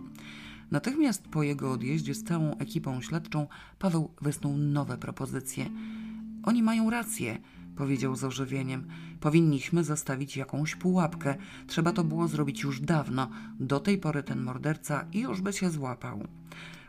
Natychmiast 0.72 1.28
po 1.28 1.44
jego 1.44 1.72
odjeździe 1.72 2.16
z 2.16 2.24
całą 2.24 2.58
ekipą 2.58 3.02
śledczą 3.02 3.48
Paweł 3.80 4.12
wysnuł 4.22 4.58
nowe 4.58 4.98
propozycje. 4.98 5.70
Oni 6.44 6.64
mają 6.64 6.90
rację, 6.90 7.38
powiedział 7.76 8.16
z 8.16 8.24
ożywieniem. 8.24 8.88
Powinniśmy 9.20 9.84
zostawić 9.84 10.38
jakąś 10.38 10.76
pułapkę. 10.76 11.36
Trzeba 11.68 11.92
to 11.92 12.04
było 12.04 12.28
zrobić 12.28 12.64
już 12.64 12.82
dawno. 12.82 13.30
Do 13.60 13.80
tej 13.80 13.98
pory 13.98 14.24
ten 14.24 14.44
morderca 14.44 15.06
już 15.14 15.42
by 15.42 15.54
się 15.54 15.70
złapał. 15.70 16.28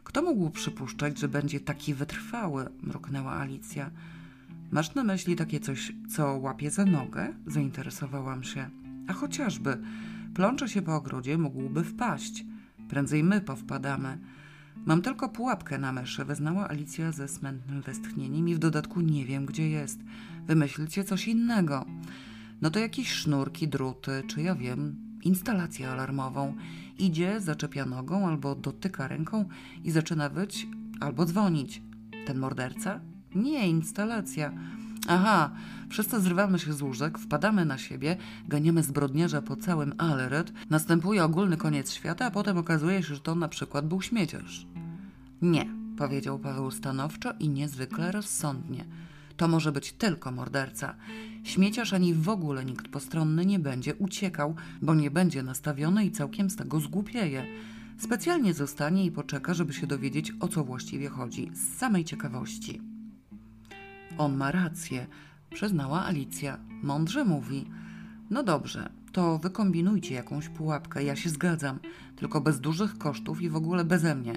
Kto 0.04 0.22
mógł 0.22 0.50
przypuszczać, 0.50 1.18
że 1.18 1.28
będzie 1.28 1.60
taki 1.60 1.94
wytrwały? 1.94 2.68
mruknęła 2.82 3.32
Alicja. 3.32 3.90
Masz 4.70 4.94
na 4.94 5.04
myśli 5.04 5.36
takie 5.36 5.60
coś, 5.60 5.92
co 6.08 6.36
łapie 6.36 6.70
za 6.70 6.84
nogę? 6.84 7.32
Zainteresowałam 7.46 8.42
się. 8.44 8.70
A 9.08 9.12
chociażby. 9.12 9.78
Plącze 10.34 10.68
się 10.68 10.82
po 10.82 10.96
ogrodzie, 10.96 11.38
mógłby 11.38 11.84
wpaść. 11.84 12.44
Prędzej 12.88 13.24
my 13.24 13.40
powpadamy. 13.40 14.18
Mam 14.86 15.02
tylko 15.02 15.28
pułapkę 15.28 15.78
na 15.78 15.92
myszy, 15.92 16.24
wyznała 16.24 16.68
Alicja 16.68 17.12
ze 17.12 17.28
smętnym 17.28 17.82
westchnieniem 17.82 18.48
i 18.48 18.54
w 18.54 18.58
dodatku 18.58 19.00
nie 19.00 19.24
wiem, 19.24 19.46
gdzie 19.46 19.70
jest. 19.70 20.00
Wymyślcie 20.46 21.04
coś 21.04 21.28
innego. 21.28 21.86
No 22.62 22.70
to 22.70 22.78
jakieś 22.78 23.12
sznurki, 23.12 23.68
druty, 23.68 24.22
czy 24.26 24.42
ja 24.42 24.54
wiem, 24.54 24.96
instalację 25.22 25.90
alarmową. 25.90 26.54
Idzie, 26.98 27.40
zaczepia 27.40 27.86
nogą 27.86 28.28
albo 28.28 28.54
dotyka 28.54 29.08
ręką 29.08 29.44
i 29.84 29.90
zaczyna 29.90 30.28
wyć 30.28 30.66
albo 31.00 31.24
dzwonić. 31.24 31.82
Ten 32.26 32.38
morderca? 32.38 33.00
Nie, 33.34 33.68
instalacja. 33.68 34.52
Aha, 35.08 35.50
wszyscy 35.88 36.20
zrywamy 36.20 36.58
się 36.58 36.72
z 36.72 36.82
łóżek, 36.82 37.18
wpadamy 37.18 37.64
na 37.64 37.78
siebie, 37.78 38.16
ganiamy 38.48 38.82
zbrodniarza 38.82 39.42
po 39.42 39.56
całym 39.56 39.94
Aleret, 39.98 40.52
następuje 40.70 41.24
ogólny 41.24 41.56
koniec 41.56 41.92
świata, 41.92 42.26
a 42.26 42.30
potem 42.30 42.58
okazuje 42.58 43.02
się, 43.02 43.14
że 43.14 43.20
to 43.20 43.34
na 43.34 43.48
przykład 43.48 43.88
był 43.88 44.02
śmieciarz. 44.02 44.66
Nie, 45.42 45.66
powiedział 45.98 46.38
Paweł 46.38 46.70
stanowczo 46.70 47.32
i 47.40 47.48
niezwykle 47.48 48.12
rozsądnie. 48.12 48.84
To 49.36 49.48
może 49.48 49.72
być 49.72 49.92
tylko 49.92 50.32
morderca. 50.32 50.94
Śmieciarz 51.44 51.92
ani 51.92 52.14
w 52.14 52.28
ogóle 52.28 52.64
nikt 52.64 52.88
postronny 52.88 53.46
nie 53.46 53.58
będzie 53.58 53.94
uciekał, 53.94 54.54
bo 54.82 54.94
nie 54.94 55.10
będzie 55.10 55.42
nastawiony 55.42 56.04
i 56.04 56.10
całkiem 56.10 56.50
z 56.50 56.56
tego 56.56 56.80
zgłupieje. 56.80 57.46
Specjalnie 57.98 58.54
zostanie 58.54 59.04
i 59.04 59.10
poczeka, 59.10 59.54
żeby 59.54 59.72
się 59.72 59.86
dowiedzieć, 59.86 60.32
o 60.40 60.48
co 60.48 60.64
właściwie 60.64 61.08
chodzi, 61.08 61.50
z 61.54 61.78
samej 61.78 62.04
ciekawości. 62.04 62.80
On 64.18 64.36
ma 64.36 64.52
rację, 64.52 65.06
przyznała 65.50 66.04
Alicja. 66.04 66.58
Mądrze 66.82 67.24
mówi. 67.24 67.70
No 68.30 68.42
dobrze, 68.42 68.90
to 69.12 69.38
wykombinujcie 69.38 70.14
jakąś 70.14 70.48
pułapkę, 70.48 71.04
ja 71.04 71.16
się 71.16 71.30
zgadzam, 71.30 71.78
tylko 72.16 72.40
bez 72.40 72.60
dużych 72.60 72.98
kosztów 72.98 73.42
i 73.42 73.50
w 73.50 73.56
ogóle 73.56 73.84
beze 73.84 74.14
mnie, 74.14 74.32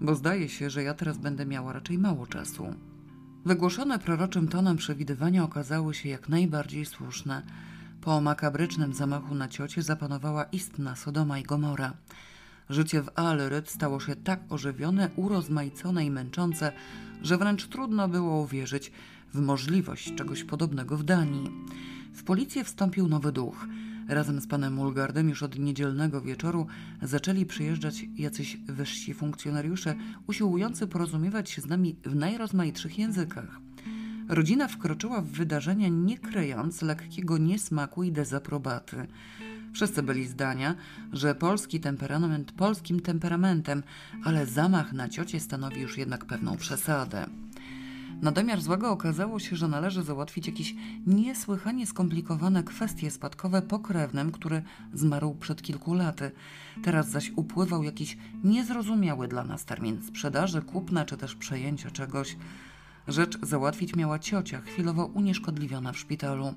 bo 0.00 0.14
zdaje 0.14 0.48
się, 0.48 0.70
że 0.70 0.82
ja 0.82 0.94
teraz 0.94 1.18
będę 1.18 1.46
miała 1.46 1.72
raczej 1.72 1.98
mało 1.98 2.26
czasu. 2.26 2.74
Wygłoszone 3.44 3.98
proroczym 3.98 4.48
tonem 4.48 4.76
przewidywania 4.76 5.44
okazały 5.44 5.94
się 5.94 6.08
jak 6.08 6.28
najbardziej 6.28 6.86
słuszne. 6.86 7.42
Po 8.00 8.20
makabrycznym 8.20 8.94
zamachu 8.94 9.34
na 9.34 9.48
ciocie 9.48 9.82
zapanowała 9.82 10.44
istna 10.44 10.96
Sodoma 10.96 11.38
i 11.38 11.42
Gomora. 11.42 11.92
Życie 12.70 13.02
w 13.02 13.10
Aleryt 13.14 13.70
stało 13.70 14.00
się 14.00 14.16
tak 14.16 14.40
ożywione, 14.48 15.10
urozmaicone 15.16 16.04
i 16.04 16.10
męczące, 16.10 16.72
że 17.22 17.38
wręcz 17.38 17.66
trudno 17.66 18.08
było 18.08 18.40
uwierzyć 18.40 18.92
w 19.34 19.40
możliwość 19.40 20.14
czegoś 20.14 20.44
podobnego 20.44 20.96
w 20.96 21.02
Danii. 21.02 21.50
W 22.12 22.22
policję 22.22 22.64
wstąpił 22.64 23.08
nowy 23.08 23.32
duch. 23.32 23.66
Razem 24.08 24.40
z 24.40 24.46
panem 24.46 24.74
Mulgardem 24.74 25.28
już 25.28 25.42
od 25.42 25.58
niedzielnego 25.58 26.20
wieczoru 26.20 26.66
zaczęli 27.02 27.46
przyjeżdżać 27.46 28.06
jacyś 28.16 28.56
wyżsi 28.56 29.14
funkcjonariusze, 29.14 29.94
usiłujący 30.26 30.86
porozumiewać 30.86 31.50
się 31.50 31.62
z 31.62 31.66
nami 31.66 31.96
w 32.04 32.14
najrozmaitszych 32.14 32.98
językach. 32.98 33.60
Rodzina 34.28 34.68
wkroczyła 34.68 35.20
w 35.20 35.26
wydarzenia 35.26 35.88
nie 35.88 36.18
kryjąc 36.18 36.82
lekkiego 36.82 37.38
niesmaku 37.38 38.02
i 38.02 38.12
dezaprobaty. 38.12 39.06
Wszyscy 39.72 40.02
byli 40.02 40.26
zdania, 40.26 40.74
że 41.12 41.34
polski 41.34 41.80
temperament 41.80 42.52
polskim 42.52 43.00
temperamentem, 43.00 43.82
ale 44.24 44.46
zamach 44.46 44.92
na 44.92 45.08
ciocie 45.08 45.40
stanowi 45.40 45.80
już 45.80 45.98
jednak 45.98 46.24
pewną 46.24 46.56
przesadę. 46.56 47.26
Na 48.22 48.32
domiar 48.32 48.60
złego 48.60 48.90
okazało 48.90 49.38
się, 49.38 49.56
że 49.56 49.68
należy 49.68 50.02
załatwić 50.02 50.46
jakieś 50.46 50.74
niesłychanie 51.06 51.86
skomplikowane 51.86 52.62
kwestie 52.62 53.10
spadkowe 53.10 53.62
pokrewnym, 53.62 54.32
który 54.32 54.62
zmarł 54.94 55.34
przed 55.34 55.62
kilku 55.62 55.94
laty. 55.94 56.30
Teraz 56.82 57.10
zaś 57.10 57.32
upływał 57.36 57.82
jakiś 57.82 58.16
niezrozumiały 58.44 59.28
dla 59.28 59.44
nas 59.44 59.64
termin 59.64 60.02
sprzedaży, 60.02 60.62
kupna 60.62 61.04
czy 61.04 61.16
też 61.16 61.34
przejęcia 61.34 61.90
czegoś. 61.90 62.36
Rzecz 63.08 63.38
załatwić 63.42 63.96
miała 63.96 64.18
ciocia, 64.18 64.60
chwilowo 64.60 65.06
unieszkodliwiona 65.06 65.92
w 65.92 65.98
szpitalu. 65.98 66.54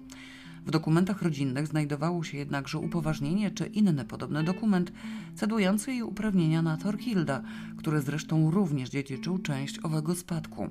W 0.66 0.72
dokumentach 0.72 1.22
rodzinnych 1.22 1.68
znajdowało 1.68 2.24
się 2.24 2.38
jednakże 2.38 2.78
upoważnienie 2.78 3.52
czy 3.52 3.66
inny 3.66 4.06
podobny 4.06 4.44
dokument 4.44 4.92
cedujący 5.36 5.92
jej 5.92 6.04
uprawnienia 6.04 6.62
na 6.62 6.78
Torkilda, 6.78 7.42
który 7.78 8.02
zresztą 8.02 8.52
również 8.52 8.90
dziedziczył 8.90 9.38
część 9.38 9.80
owego 9.80 10.16
spadku. 10.16 10.70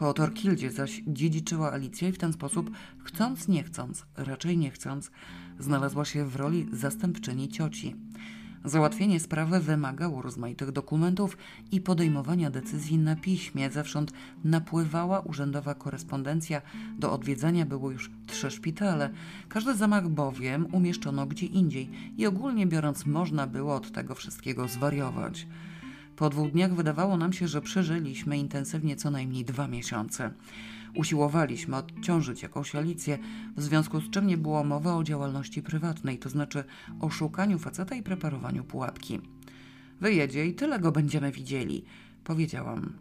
Po 0.00 0.12
Torkildzie 0.12 0.70
zaś 0.70 1.02
dziedziczyła 1.06 1.72
Alicja 1.72 2.08
i 2.08 2.12
w 2.12 2.18
ten 2.18 2.32
sposób, 2.32 2.70
chcąc 3.04 3.48
nie 3.48 3.62
chcąc, 3.62 4.06
raczej 4.16 4.58
nie 4.58 4.70
chcąc, 4.70 5.10
znalazła 5.58 6.04
się 6.04 6.24
w 6.24 6.36
roli 6.36 6.66
zastępczyni 6.72 7.48
cioci. 7.48 7.96
Załatwienie 8.64 9.20
sprawy 9.20 9.60
wymagało 9.60 10.22
rozmaitych 10.22 10.72
dokumentów 10.72 11.36
i 11.72 11.80
podejmowania 11.80 12.50
decyzji 12.50 12.98
na 12.98 13.16
piśmie. 13.16 13.70
Zewsząd 13.70 14.12
napływała 14.44 15.20
urzędowa 15.20 15.74
korespondencja. 15.74 16.62
Do 16.98 17.12
odwiedzania 17.12 17.66
było 17.66 17.90
już 17.90 18.10
trzy 18.26 18.50
szpitale. 18.50 19.10
Każdy 19.48 19.74
zamach 19.74 20.08
bowiem 20.08 20.66
umieszczono 20.72 21.26
gdzie 21.26 21.46
indziej 21.46 21.90
i 22.16 22.26
ogólnie 22.26 22.66
biorąc 22.66 23.06
można 23.06 23.46
było 23.46 23.74
od 23.74 23.92
tego 23.92 24.14
wszystkiego 24.14 24.68
zwariować. 24.68 25.46
Po 26.20 26.30
dwóch 26.30 26.50
dniach 26.50 26.74
wydawało 26.74 27.16
nam 27.16 27.32
się, 27.32 27.48
że 27.48 27.60
przeżyliśmy 27.60 28.38
intensywnie 28.38 28.96
co 28.96 29.10
najmniej 29.10 29.44
dwa 29.44 29.68
miesiące. 29.68 30.30
Usiłowaliśmy 30.94 31.76
odciążyć 31.76 32.42
jakąś 32.42 32.74
Alicję, 32.74 33.18
w 33.56 33.62
związku 33.62 34.00
z 34.00 34.10
czym 34.10 34.26
nie 34.26 34.36
było 34.36 34.64
mowy 34.64 34.90
o 34.90 35.04
działalności 35.04 35.62
prywatnej, 35.62 36.18
to 36.18 36.28
znaczy 36.28 36.64
o 37.00 37.10
szukaniu 37.10 37.58
faceta 37.58 37.94
i 37.94 38.02
preparowaniu 38.02 38.64
pułapki. 38.64 39.20
Wyjedzie 40.00 40.46
i 40.46 40.54
tyle 40.54 40.80
go 40.80 40.92
będziemy 40.92 41.32
widzieli, 41.32 41.84
powiedziałam. 42.24 42.92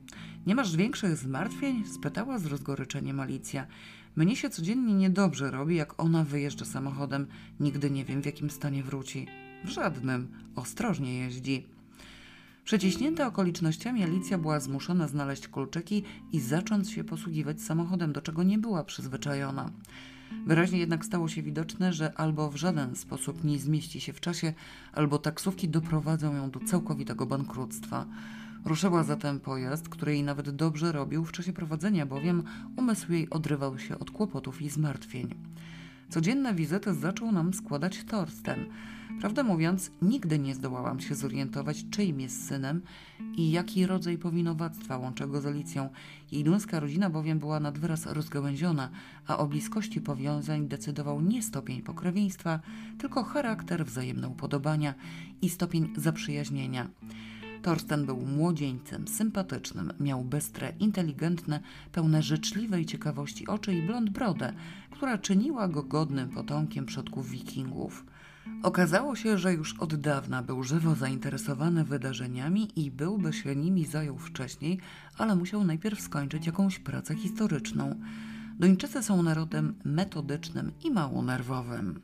Nie 0.48 0.56
masz 0.56 0.76
większych 0.76 1.16
zmartwień? 1.18 1.88
spytała 1.88 2.40
z 2.40 2.46
rozgoryczeniem 2.46 3.20
Alicja. 3.20 3.68
Mnie 4.16 4.36
się 4.36 4.50
codziennie 4.50 4.94
niedobrze 4.94 5.52
robi, 5.52 5.76
jak 5.76 6.04
ona 6.04 6.24
wyjeżdża 6.24 6.66
samochodem. 6.66 7.28
Nigdy 7.60 7.92
nie 7.92 8.06
wiem, 8.06 8.22
w 8.22 8.26
jakim 8.26 8.50
stanie 8.50 8.84
wróci. 8.84 9.28
W 9.66 9.70
żadnym. 9.70 10.28
Ostrożnie 10.56 11.18
jeździ. 11.18 11.79
Przeciśnięta 12.70 13.28
okolicznościami, 13.28 14.04
Alicja 14.04 14.38
była 14.38 14.60
zmuszona 14.60 15.08
znaleźć 15.08 15.48
kluczyki 15.48 16.04
i 16.32 16.40
zacząć 16.40 16.92
się 16.92 17.04
posługiwać 17.04 17.62
samochodem, 17.62 18.14
do 18.14 18.22
czego 18.22 18.44
nie 18.44 18.58
była 18.58 18.84
przyzwyczajona. 18.84 19.72
Wyraźnie 20.46 20.80
jednak 20.80 21.06
stało 21.06 21.28
się 21.28 21.44
widoczne, 21.44 21.94
że 21.94 22.14
albo 22.18 22.50
w 22.50 22.56
żaden 22.56 22.96
sposób 22.96 23.44
nie 23.44 23.60
zmieści 23.60 24.02
się 24.02 24.14
w 24.14 24.20
czasie, 24.20 24.54
albo 24.94 25.18
taksówki 25.18 25.70
doprowadzą 25.70 26.36
ją 26.36 26.52
do 26.52 26.60
całkowitego 26.60 27.26
bankructwa. 27.26 28.06
Ruszyła 28.66 29.04
zatem 29.04 29.40
pojazd, 29.40 29.90
który 29.90 30.12
jej 30.12 30.24
nawet 30.24 30.50
dobrze 30.50 30.92
robił 30.92 31.26
w 31.26 31.32
czasie 31.32 31.54
prowadzenia, 31.54 32.06
bowiem 32.06 32.44
umysł 32.78 33.12
jej 33.12 33.30
odrywał 33.30 33.80
się 33.80 34.00
od 34.00 34.12
kłopotów 34.12 34.62
i 34.62 34.70
zmartwień. 34.70 35.36
Codzienne 36.10 36.54
wizyty 36.54 36.94
zaczął 36.94 37.32
nam 37.32 37.54
składać 37.54 38.04
Torsten. 38.04 38.66
Prawdę 39.20 39.44
mówiąc, 39.44 39.92
nigdy 40.02 40.40
nie 40.40 40.56
zdołałam 40.56 41.00
się 41.00 41.16
zorientować, 41.16 41.86
czyim 41.92 42.20
jest 42.20 42.48
synem 42.48 42.82
i 43.36 43.52
jaki 43.52 43.86
rodzaj 43.86 44.18
powinowactwa 44.18 44.98
łączy 44.98 45.28
go 45.28 45.42
z 45.42 45.46
Alicją. 45.46 45.90
Jej 46.32 46.44
duńska 46.44 46.80
rodzina 46.80 47.10
bowiem 47.10 47.40
była 47.40 47.60
nad 47.60 47.78
wyraz 47.78 48.06
rozgałęziona, 48.06 48.90
a 49.28 49.38
o 49.38 49.48
bliskości 49.48 50.02
powiązań 50.02 50.68
decydował 50.68 51.22
nie 51.22 51.44
stopień 51.44 51.82
pokrewieństwa, 51.82 52.60
tylko 52.98 53.24
charakter, 53.24 53.86
wzajemne 53.86 54.28
upodobania 54.28 54.94
i 55.42 55.50
stopień 55.50 55.94
zaprzyjaźnienia. 55.98 56.90
Torsten 57.62 58.06
był 58.06 58.18
młodzieńcem, 58.18 59.08
sympatycznym, 59.08 59.94
miał 60.00 60.24
bystre, 60.24 60.74
inteligentne, 60.80 61.60
pełne 61.92 62.24
życzliwej 62.24 62.86
ciekawości 62.86 63.48
oczy 63.48 63.74
i 63.74 63.82
blond 63.82 64.10
brodę, 64.10 64.54
która 64.92 65.18
czyniła 65.18 65.68
go 65.68 65.84
godnym 65.84 66.30
potomkiem 66.30 66.86
przodków 66.86 67.30
wikingów. 67.30 68.06
Okazało 68.64 69.16
się, 69.16 69.38
że 69.38 69.54
już 69.54 69.74
od 69.74 69.96
dawna 69.96 70.44
był 70.44 70.64
żywo 70.64 70.96
zainteresowany 70.96 71.84
wydarzeniami 71.84 72.72
i 72.76 72.92
byłby 72.92 73.34
się 73.34 73.56
nimi 73.56 73.86
zajął 73.86 74.18
wcześniej, 74.18 74.80
ale 75.18 75.36
musiał 75.36 75.64
najpierw 75.64 76.02
skończyć 76.02 76.46
jakąś 76.46 76.80
pracę 76.80 77.16
historyczną. 77.16 77.96
Duńczycy 78.60 79.04
są 79.04 79.24
narodem 79.24 79.76
metodycznym 79.86 80.72
i 80.84 80.92
mało 80.92 81.22
nerwowym. 81.22 82.00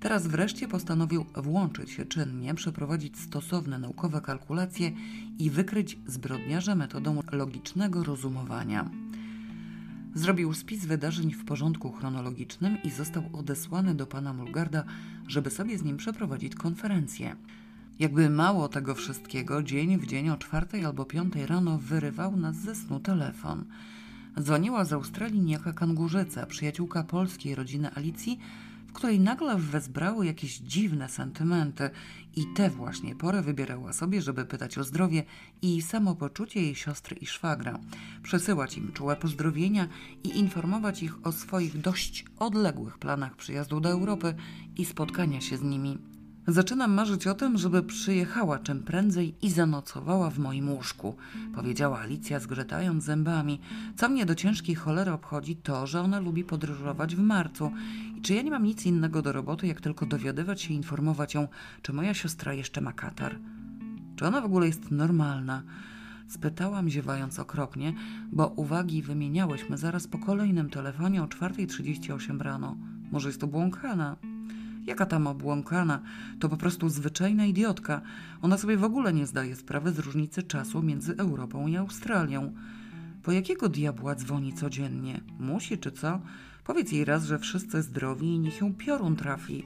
Teraz 0.00 0.26
wreszcie 0.26 0.68
postanowił 0.68 1.26
włączyć 1.36 1.90
się 1.90 2.04
czynnie, 2.04 2.54
przeprowadzić 2.54 3.18
stosowne 3.18 3.78
naukowe 3.78 4.20
kalkulacje 4.20 4.92
i 5.38 5.50
wykryć 5.50 5.98
zbrodniarza 6.06 6.74
metodą 6.74 7.20
logicznego 7.32 8.04
rozumowania. 8.04 8.90
Zrobił 10.14 10.54
spis 10.54 10.86
wydarzeń 10.86 11.32
w 11.32 11.44
porządku 11.44 11.92
chronologicznym 11.92 12.78
i 12.84 12.90
został 12.90 13.30
odesłany 13.32 13.94
do 13.94 14.06
pana 14.06 14.32
Mulgarda, 14.32 14.84
żeby 15.28 15.50
sobie 15.50 15.78
z 15.78 15.82
nim 15.82 15.96
przeprowadzić 15.96 16.54
konferencję. 16.54 17.36
Jakby 17.98 18.30
mało 18.30 18.68
tego 18.68 18.94
wszystkiego, 18.94 19.62
dzień 19.62 19.98
w 19.98 20.06
dzień 20.06 20.30
o 20.30 20.36
czwartej 20.36 20.84
albo 20.84 21.04
piątej 21.04 21.46
rano 21.46 21.78
wyrywał 21.78 22.36
nas 22.36 22.56
ze 22.56 22.74
snu 22.74 23.00
telefon. 23.00 23.64
Dzwoniła 24.40 24.84
z 24.84 24.92
Australii 24.92 25.40
niejaka 25.40 25.72
kangurzyca, 25.72 26.46
przyjaciółka 26.46 27.02
polskiej 27.02 27.54
rodziny 27.54 27.94
Alicji, 27.94 28.40
której 28.94 29.20
nagle 29.20 29.58
wezbrały 29.58 30.26
jakieś 30.26 30.58
dziwne 30.58 31.08
sentymenty 31.08 31.90
i 32.36 32.44
tę 32.54 32.70
właśnie 32.70 33.14
porę 33.14 33.42
wybierała 33.42 33.92
sobie, 33.92 34.22
żeby 34.22 34.44
pytać 34.44 34.78
o 34.78 34.84
zdrowie 34.84 35.24
i 35.62 35.82
samopoczucie 35.82 36.62
jej 36.62 36.74
siostry 36.74 37.16
i 37.16 37.26
szwagra, 37.26 37.78
przesyłać 38.22 38.76
im 38.76 38.92
czułe 38.92 39.16
pozdrowienia 39.16 39.88
i 40.24 40.38
informować 40.38 41.02
ich 41.02 41.26
o 41.26 41.32
swoich 41.32 41.80
dość 41.80 42.24
odległych 42.38 42.98
planach 42.98 43.36
przyjazdu 43.36 43.80
do 43.80 43.88
Europy 43.88 44.34
i 44.76 44.84
spotkania 44.84 45.40
się 45.40 45.56
z 45.56 45.62
nimi. 45.62 46.13
Zaczynam 46.48 46.92
marzyć 46.92 47.26
o 47.26 47.34
tym, 47.34 47.58
żeby 47.58 47.82
przyjechała 47.82 48.58
czym 48.58 48.82
prędzej 48.82 49.34
i 49.42 49.50
zanocowała 49.50 50.30
w 50.30 50.38
moim 50.38 50.70
łóżku, 50.70 51.16
powiedziała 51.54 51.98
Alicja 51.98 52.40
zgrzetając 52.40 53.04
zębami. 53.04 53.60
Co 53.96 54.08
mnie 54.08 54.26
do 54.26 54.34
ciężkiej 54.34 54.74
cholery 54.74 55.12
obchodzi 55.12 55.56
to, 55.56 55.86
że 55.86 56.00
ona 56.00 56.20
lubi 56.20 56.44
podróżować 56.44 57.16
w 57.16 57.18
marcu 57.18 57.70
i 58.16 58.20
czy 58.20 58.34
ja 58.34 58.42
nie 58.42 58.50
mam 58.50 58.64
nic 58.64 58.86
innego 58.86 59.22
do 59.22 59.32
roboty, 59.32 59.66
jak 59.66 59.80
tylko 59.80 60.06
dowiadywać 60.06 60.62
się 60.62 60.74
i 60.74 60.76
informować 60.76 61.34
ją, 61.34 61.48
czy 61.82 61.92
moja 61.92 62.14
siostra 62.14 62.52
jeszcze 62.52 62.80
ma 62.80 62.92
katar. 62.92 63.38
Czy 64.16 64.26
ona 64.26 64.40
w 64.40 64.44
ogóle 64.44 64.66
jest 64.66 64.90
normalna? 64.90 65.62
Spytałam, 66.28 66.88
ziewając 66.88 67.38
okropnie, 67.38 67.94
bo 68.32 68.48
uwagi 68.48 69.02
wymieniałyśmy 69.02 69.78
zaraz 69.78 70.06
po 70.06 70.18
kolejnym 70.18 70.70
telefonie 70.70 71.22
o 71.22 71.26
4.38 71.26 72.40
rano. 72.40 72.76
Może 73.12 73.28
jest 73.28 73.40
to 73.40 73.46
błąkana? 73.46 74.16
Jaka 74.86 75.06
tam 75.06 75.26
obłąkana? 75.26 76.02
To 76.40 76.48
po 76.48 76.56
prostu 76.56 76.88
zwyczajna 76.88 77.46
idiotka. 77.46 78.00
Ona 78.42 78.58
sobie 78.58 78.76
w 78.76 78.84
ogóle 78.84 79.12
nie 79.12 79.26
zdaje 79.26 79.56
sprawy 79.56 79.92
z 79.92 79.98
różnicy 79.98 80.42
czasu 80.42 80.82
między 80.82 81.16
Europą 81.16 81.66
i 81.66 81.76
Australią. 81.76 82.52
Po 83.22 83.32
jakiego 83.32 83.68
diabła 83.68 84.14
dzwoni 84.14 84.52
codziennie? 84.52 85.20
Musi 85.40 85.78
czy 85.78 85.92
co? 85.92 86.20
Powiedz 86.64 86.92
jej 86.92 87.04
raz, 87.04 87.24
że 87.24 87.38
wszyscy 87.38 87.82
zdrowi 87.82 88.26
i 88.26 88.38
niech 88.38 88.60
ją 88.60 88.74
piorun 88.74 89.16
trafi. 89.16 89.64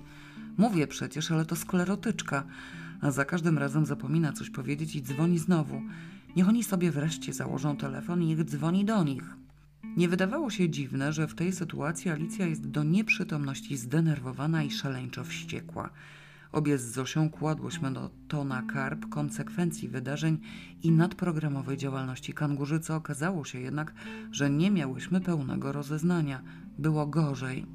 Mówię 0.59 0.87
przecież, 0.87 1.31
ale 1.31 1.45
to 1.45 1.57
sklerotyczka. 1.57 2.45
A 3.01 3.11
za 3.11 3.25
każdym 3.25 3.59
razem 3.59 3.87
zapomina 3.87 4.33
coś 4.33 4.51
powiedzieć 4.51 4.97
i 4.97 5.03
dzwoni 5.03 5.39
znowu. 5.39 5.83
Niech 6.37 6.49
oni 6.49 6.65
sobie 6.65 6.91
wreszcie 6.91 7.33
założą 7.33 7.77
telefon 7.77 8.23
i 8.23 8.27
niech 8.27 8.45
dzwoni 8.45 8.85
do 8.85 9.05
nich. 9.05 9.38
Nie 9.85 10.09
wydawało 10.09 10.51
się 10.51 10.71
dziwne, 10.71 11.13
że 11.13 11.29
w 11.29 11.35
tej 11.35 11.53
sytuacji 11.53 12.11
Alicja 12.11 12.47
jest 12.47 12.69
do 12.69 12.85
nieprzytomności 12.85 13.77
zdenerwowana 13.77 14.63
i 14.63 14.71
szaleńczo 14.71 15.25
wściekła. 15.25 15.91
Obie 16.53 16.79
z 16.79 16.93
Zosią 16.93 17.31
kładłyśmy 17.31 17.93
do 17.93 18.11
to 18.29 18.45
na 18.45 18.63
karp 18.63 19.09
konsekwencji 19.09 19.89
wydarzeń 19.89 20.39
i 20.83 20.91
nadprogramowej 20.91 21.77
działalności 21.77 22.33
kangurzycy. 22.33 22.95
Okazało 22.95 23.45
się 23.45 23.61
jednak, 23.61 23.95
że 24.33 24.51
nie 24.51 24.71
miałyśmy 24.71 25.21
pełnego 25.21 25.73
rozeznania. 25.73 26.43
Było 26.79 27.07
gorzej. 27.07 27.67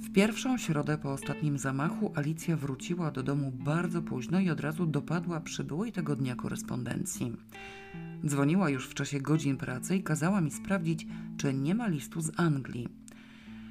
W 0.00 0.12
pierwszą 0.12 0.58
środę 0.58 0.98
po 0.98 1.12
ostatnim 1.12 1.58
zamachu 1.58 2.12
Alicja 2.14 2.56
wróciła 2.56 3.10
do 3.10 3.22
domu 3.22 3.52
bardzo 3.64 4.02
późno 4.02 4.40
i 4.40 4.50
od 4.50 4.60
razu 4.60 4.86
dopadła 4.86 5.40
przybyłej 5.40 5.92
tego 5.92 6.16
dnia 6.16 6.36
korespondencji. 6.36 7.36
Dzwoniła 8.26 8.70
już 8.70 8.88
w 8.88 8.94
czasie 8.94 9.20
godzin 9.20 9.56
pracy 9.56 9.96
i 9.96 10.02
kazała 10.02 10.40
mi 10.40 10.50
sprawdzić, 10.50 11.06
czy 11.36 11.54
nie 11.54 11.74
ma 11.74 11.86
listu 11.86 12.20
z 12.20 12.40
Anglii. 12.40 12.88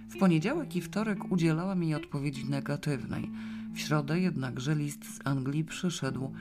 W 0.09 0.17
poniedziałek 0.17 0.75
i 0.75 0.81
wtorek 0.81 1.31
udzielała 1.31 1.75
jej 1.75 1.95
odpowiedzi 1.95 2.45
negatywnej. 2.45 3.31
W 3.73 3.79
środę 3.79 4.19
jednakże 4.19 4.75
list 4.75 5.15
z 5.15 5.27
Anglii 5.27 5.63
przyszedł. 5.63 6.33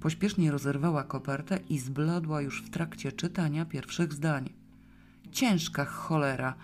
Pośpiesznie 0.00 0.50
rozerwała 0.50 1.04
kopertę 1.04 1.58
i 1.68 1.78
zbladła 1.78 2.40
już 2.40 2.62
w 2.62 2.70
trakcie 2.70 3.12
czytania 3.12 3.64
pierwszych 3.64 4.12
zdań. 4.12 4.52
Ciężka 5.32 5.84
cholera, 5.84 6.54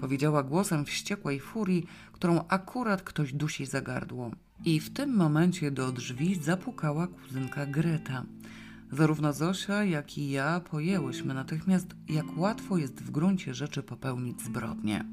powiedziała 0.00 0.42
głosem 0.42 0.84
wściekłej 0.84 1.40
furii, 1.40 1.86
którą 2.12 2.44
akurat 2.48 3.02
ktoś 3.02 3.32
dusi 3.32 3.66
za 3.66 3.80
gardło. 3.80 4.30
I 4.64 4.80
w 4.80 4.90
tym 4.90 5.16
momencie 5.16 5.70
do 5.70 5.92
drzwi 5.92 6.34
zapukała 6.34 7.06
kuzynka 7.06 7.66
Greta. 7.66 8.24
Zarówno 8.92 9.32
Zosia, 9.32 9.84
jak 9.84 10.18
i 10.18 10.30
ja 10.30 10.60
pojęłyśmy 10.60 11.34
natychmiast, 11.34 11.86
jak 12.08 12.38
łatwo 12.38 12.78
jest 12.78 13.02
w 13.02 13.10
gruncie 13.10 13.54
rzeczy 13.54 13.82
popełnić 13.82 14.42
zbrodnię. 14.42 15.04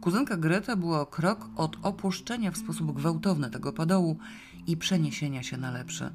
Kuzynka 0.00 0.36
Greta 0.36 0.76
była 0.76 1.00
o 1.00 1.06
krok 1.06 1.50
od 1.56 1.76
opuszczenia 1.82 2.50
w 2.50 2.56
sposób 2.56 2.92
gwałtowny 2.92 3.50
tego 3.50 3.72
padołu 3.72 4.18
i 4.66 4.76
przeniesienia 4.76 5.42
się 5.42 5.56
na 5.56 5.70
lepszy. 5.70 6.10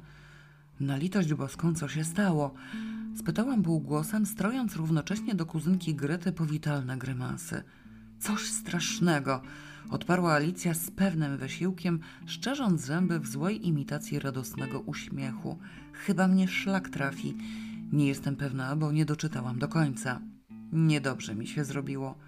Na 0.80 0.96
litość 0.96 1.34
boską, 1.34 1.74
co 1.74 1.88
się 1.88 2.04
stało? 2.04 2.54
Spytałam 3.16 3.62
półgłosem, 3.62 4.26
strojąc 4.26 4.76
równocześnie 4.76 5.34
do 5.34 5.46
kuzynki 5.46 5.94
Grety 5.94 6.32
powitalne 6.32 6.96
grymasy. 6.96 7.62
Coś 8.18 8.50
strasznego, 8.50 9.42
odparła 9.90 10.32
Alicja 10.32 10.74
z 10.74 10.90
pewnym 10.90 11.36
wysiłkiem, 11.36 12.00
szczerząc 12.26 12.80
zęby 12.80 13.20
w 13.20 13.26
złej 13.26 13.66
imitacji 13.66 14.18
radosnego 14.18 14.80
uśmiechu. 14.80 15.58
Chyba 15.94 16.28
mnie 16.28 16.48
szlak 16.48 16.88
trafi. 16.88 17.36
Nie 17.92 18.06
jestem 18.06 18.36
pewna, 18.36 18.76
bo 18.76 18.92
nie 18.92 19.04
doczytałam 19.04 19.58
do 19.58 19.68
końca. 19.68 20.20
Niedobrze 20.72 21.34
mi 21.34 21.46
się 21.46 21.64
zrobiło. 21.64 22.18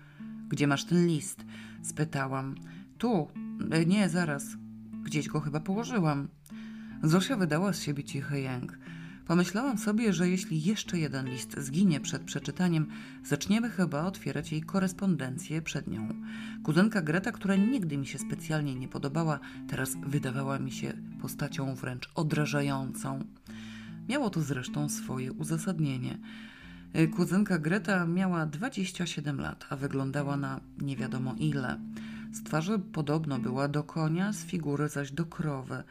Gdzie 0.48 0.66
masz 0.66 0.84
ten 0.84 1.06
list? 1.06 1.44
spytałam. 1.82 2.54
Tu. 2.98 3.28
E, 3.70 3.86
nie, 3.86 4.08
zaraz. 4.08 4.44
Gdzieś 5.04 5.28
go 5.28 5.40
chyba 5.40 5.60
położyłam. 5.60 6.28
Zosia 7.02 7.36
wydała 7.36 7.72
z 7.72 7.82
siebie 7.82 8.04
cichy 8.04 8.40
jęk. 8.40 8.78
Pomyślałam 9.26 9.78
sobie, 9.78 10.12
że 10.12 10.28
jeśli 10.28 10.62
jeszcze 10.62 10.98
jeden 10.98 11.28
list 11.28 11.56
zginie 11.58 12.00
przed 12.00 12.22
przeczytaniem, 12.22 12.86
zaczniemy 13.24 13.70
chyba 13.70 14.04
otwierać 14.04 14.52
jej 14.52 14.62
korespondencję 14.62 15.62
przed 15.62 15.86
nią. 15.86 16.08
Kuzynka 16.64 17.02
Greta, 17.02 17.32
która 17.32 17.56
nigdy 17.56 17.96
mi 17.98 18.06
się 18.06 18.18
specjalnie 18.18 18.74
nie 18.74 18.88
podobała, 18.88 19.40
teraz 19.68 19.96
wydawała 20.06 20.58
mi 20.58 20.72
się 20.72 20.92
postacią 21.20 21.74
wręcz 21.74 22.10
odrażającą. 22.14 23.24
Miało 24.08 24.30
to 24.30 24.42
zresztą 24.42 24.88
swoje 24.88 25.32
uzasadnienie. 25.32 26.18
Kuzynka 27.16 27.58
Greta 27.58 28.06
miała 28.06 28.46
27 28.46 29.40
lat, 29.40 29.66
a 29.70 29.76
wyglądała 29.76 30.36
na 30.36 30.60
nie 30.78 30.96
wiadomo 30.96 31.34
ile. 31.38 31.80
Z 32.32 32.42
twarzy 32.42 32.78
podobno 32.78 33.38
była 33.38 33.68
do 33.68 33.82
konia, 33.84 34.32
z 34.32 34.44
figury 34.44 34.88
zaś 34.88 35.12
do 35.12 35.26
krowy. 35.26 35.82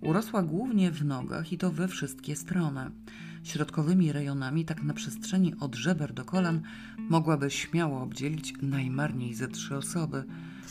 Urosła 0.00 0.42
głównie 0.42 0.90
w 0.90 1.04
nogach 1.04 1.52
i 1.52 1.58
to 1.58 1.70
we 1.70 1.88
wszystkie 1.88 2.36
strony. 2.36 2.90
Środkowymi 3.44 4.12
rejonami, 4.12 4.64
tak 4.64 4.82
na 4.82 4.94
przestrzeni 4.94 5.54
od 5.60 5.74
żeber 5.74 6.12
do 6.12 6.24
kolan, 6.24 6.60
mogłaby 6.98 7.50
śmiało 7.50 8.02
obdzielić 8.02 8.54
najmarniej 8.62 9.34
ze 9.34 9.48
trzy 9.48 9.76
osoby. 9.76 10.24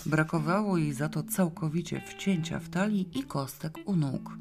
Brakowało 0.06 0.78
jej 0.78 0.94
za 0.94 1.10
to 1.10 1.24
całkowicie 1.24 2.02
wcięcia 2.02 2.60
w 2.60 2.70
talii 2.70 3.10
i 3.20 3.24
kostek 3.24 3.78
u 3.86 3.96
nóg. 3.96 4.38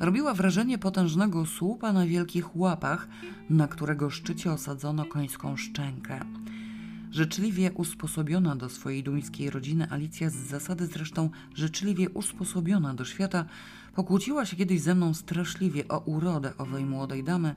Robiła 0.00 0.34
wrażenie 0.34 0.78
potężnego 0.78 1.46
słupa 1.46 1.92
na 1.92 2.06
wielkich 2.06 2.56
łapach, 2.56 3.08
na 3.50 3.68
którego 3.68 4.10
szczycie 4.10 4.52
osadzono 4.52 5.04
końską 5.04 5.56
szczękę. 5.56 6.20
Życzliwie 7.10 7.72
usposobiona 7.72 8.56
do 8.56 8.68
swojej 8.68 9.02
duńskiej 9.02 9.50
rodziny, 9.50 9.90
Alicja 9.90 10.30
z 10.30 10.34
zasady 10.34 10.86
zresztą 10.86 11.30
życzliwie 11.54 12.10
usposobiona 12.10 12.94
do 12.94 13.04
świata, 13.04 13.44
pokłóciła 13.94 14.46
się 14.46 14.56
kiedyś 14.56 14.80
ze 14.80 14.94
mną 14.94 15.14
straszliwie 15.14 15.88
o 15.88 15.98
urodę 15.98 16.56
owej 16.58 16.84
młodej 16.84 17.24
damy, 17.24 17.54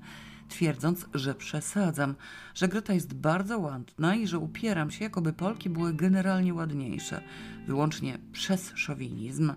twierdząc, 0.49 1.05
że 1.13 1.35
przesadzam, 1.35 2.15
że 2.55 2.67
Greta 2.67 2.93
jest 2.93 3.13
bardzo 3.13 3.59
ładna 3.59 4.15
i 4.15 4.27
że 4.27 4.39
upieram 4.39 4.91
się, 4.91 5.03
jakoby 5.03 5.33
Polki 5.33 5.69
były 5.69 5.93
generalnie 5.93 6.53
ładniejsze, 6.53 7.21
wyłącznie 7.67 8.17
przez 8.31 8.71
szowinizm. 8.75 9.53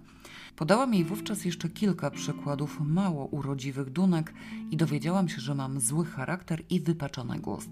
Podałam 0.56 0.94
jej 0.94 1.04
wówczas 1.04 1.44
jeszcze 1.44 1.68
kilka 1.68 2.10
przykładów 2.10 2.80
mało 2.80 3.26
urodziwych 3.26 3.90
dunek 3.90 4.34
i 4.70 4.76
dowiedziałam 4.76 5.28
się, 5.28 5.40
że 5.40 5.54
mam 5.54 5.80
zły 5.80 6.06
charakter 6.06 6.62
i 6.70 6.80
wypaczony 6.80 7.38
gust. 7.38 7.70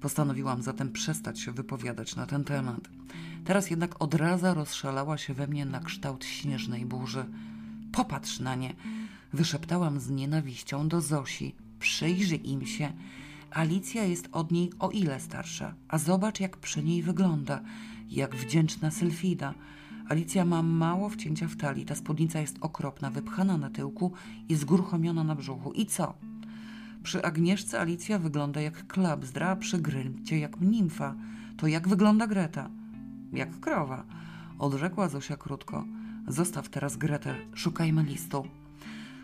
Postanowiłam 0.00 0.62
zatem 0.62 0.92
przestać 0.92 1.40
się 1.40 1.52
wypowiadać 1.52 2.16
na 2.16 2.26
ten 2.26 2.44
temat. 2.44 2.80
Teraz 3.44 3.70
jednak 3.70 4.02
odraza 4.02 4.54
rozszalała 4.54 5.18
się 5.18 5.34
we 5.34 5.46
mnie 5.46 5.64
na 5.64 5.80
kształt 5.80 6.24
śnieżnej 6.24 6.86
burzy. 6.86 7.24
Popatrz 7.92 8.40
na 8.40 8.54
nie! 8.54 8.74
Wyszeptałam 9.32 10.00
z 10.00 10.10
nienawiścią 10.10 10.88
do 10.88 11.00
Zosi. 11.00 11.54
Przyjrzyj 11.78 12.50
im 12.50 12.66
się. 12.66 12.92
Alicja 13.50 14.04
jest 14.04 14.28
od 14.32 14.50
niej 14.50 14.72
o 14.78 14.90
ile 14.90 15.20
starsza, 15.20 15.74
a 15.88 15.98
zobacz, 15.98 16.40
jak 16.40 16.56
przy 16.56 16.82
niej 16.82 17.02
wygląda, 17.02 17.60
jak 18.10 18.36
wdzięczna 18.36 18.90
Sylfida. 18.90 19.54
Alicja 20.08 20.44
ma 20.44 20.62
mało 20.62 21.08
wcięcia 21.08 21.48
w 21.48 21.56
talii, 21.56 21.84
ta 21.84 21.94
spódnica 21.94 22.40
jest 22.40 22.56
okropna, 22.60 23.10
wypchana 23.10 23.58
na 23.58 23.70
tyłku 23.70 24.12
i 24.48 24.54
zgruchomiona 24.54 25.24
na 25.24 25.34
brzuchu. 25.34 25.72
I 25.72 25.86
co? 25.86 26.14
Przy 27.02 27.22
Agnieszce 27.22 27.80
Alicja 27.80 28.18
wygląda 28.18 28.60
jak 28.60 28.86
klapzdra, 28.86 29.48
a 29.48 29.56
przy 29.56 29.78
Grymcie 29.78 30.38
jak 30.38 30.60
nimfa. 30.60 31.14
To 31.56 31.66
jak 31.66 31.88
wygląda 31.88 32.26
Greta? 32.26 32.70
Jak 33.32 33.60
krowa. 33.60 34.04
Odrzekła 34.58 35.08
Zosia 35.08 35.36
krótko. 35.36 35.84
Zostaw 36.30 36.68
teraz 36.68 36.96
Gretę, 36.96 37.34
szukajmy 37.54 38.02
listu. 38.02 38.44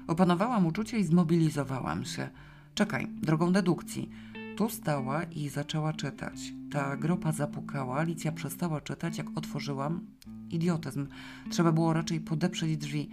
Opanowałam 0.07 0.67
uczucie 0.67 0.99
i 0.99 1.05
zmobilizowałam 1.05 2.05
się. 2.05 2.29
Czekaj, 2.75 3.07
drogą 3.23 3.53
dedukcji. 3.53 4.11
Tu 4.57 4.69
stała 4.69 5.23
i 5.23 5.49
zaczęła 5.49 5.93
czytać. 5.93 6.53
Ta 6.71 6.97
gropa 6.97 7.33
zapukała, 7.33 7.97
Alicja 7.97 8.33
przestała 8.33 8.81
czytać, 8.81 9.19
jak 9.19 9.27
otworzyłam. 9.35 10.01
Idiotyzm. 10.51 11.07
Trzeba 11.51 11.73
było 11.73 11.93
raczej 11.93 12.21
podeprzeć 12.21 12.77
drzwi. 12.77 13.09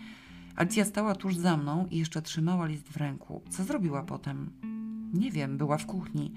Alicja 0.56 0.86
stała 0.86 1.16
tuż 1.16 1.36
za 1.36 1.58
mną 1.58 1.88
i 1.92 1.98
jeszcze 1.98 2.22
trzymała 2.22 2.66
list 2.66 2.88
w 2.88 2.98
ręku. 2.98 3.42
Co 3.50 3.64
zrobiła 3.64 4.04
potem? 4.04 4.50
Nie 5.14 5.32
wiem, 5.32 5.58
była 5.58 5.78
w 5.78 5.86
kuchni. 5.86 6.34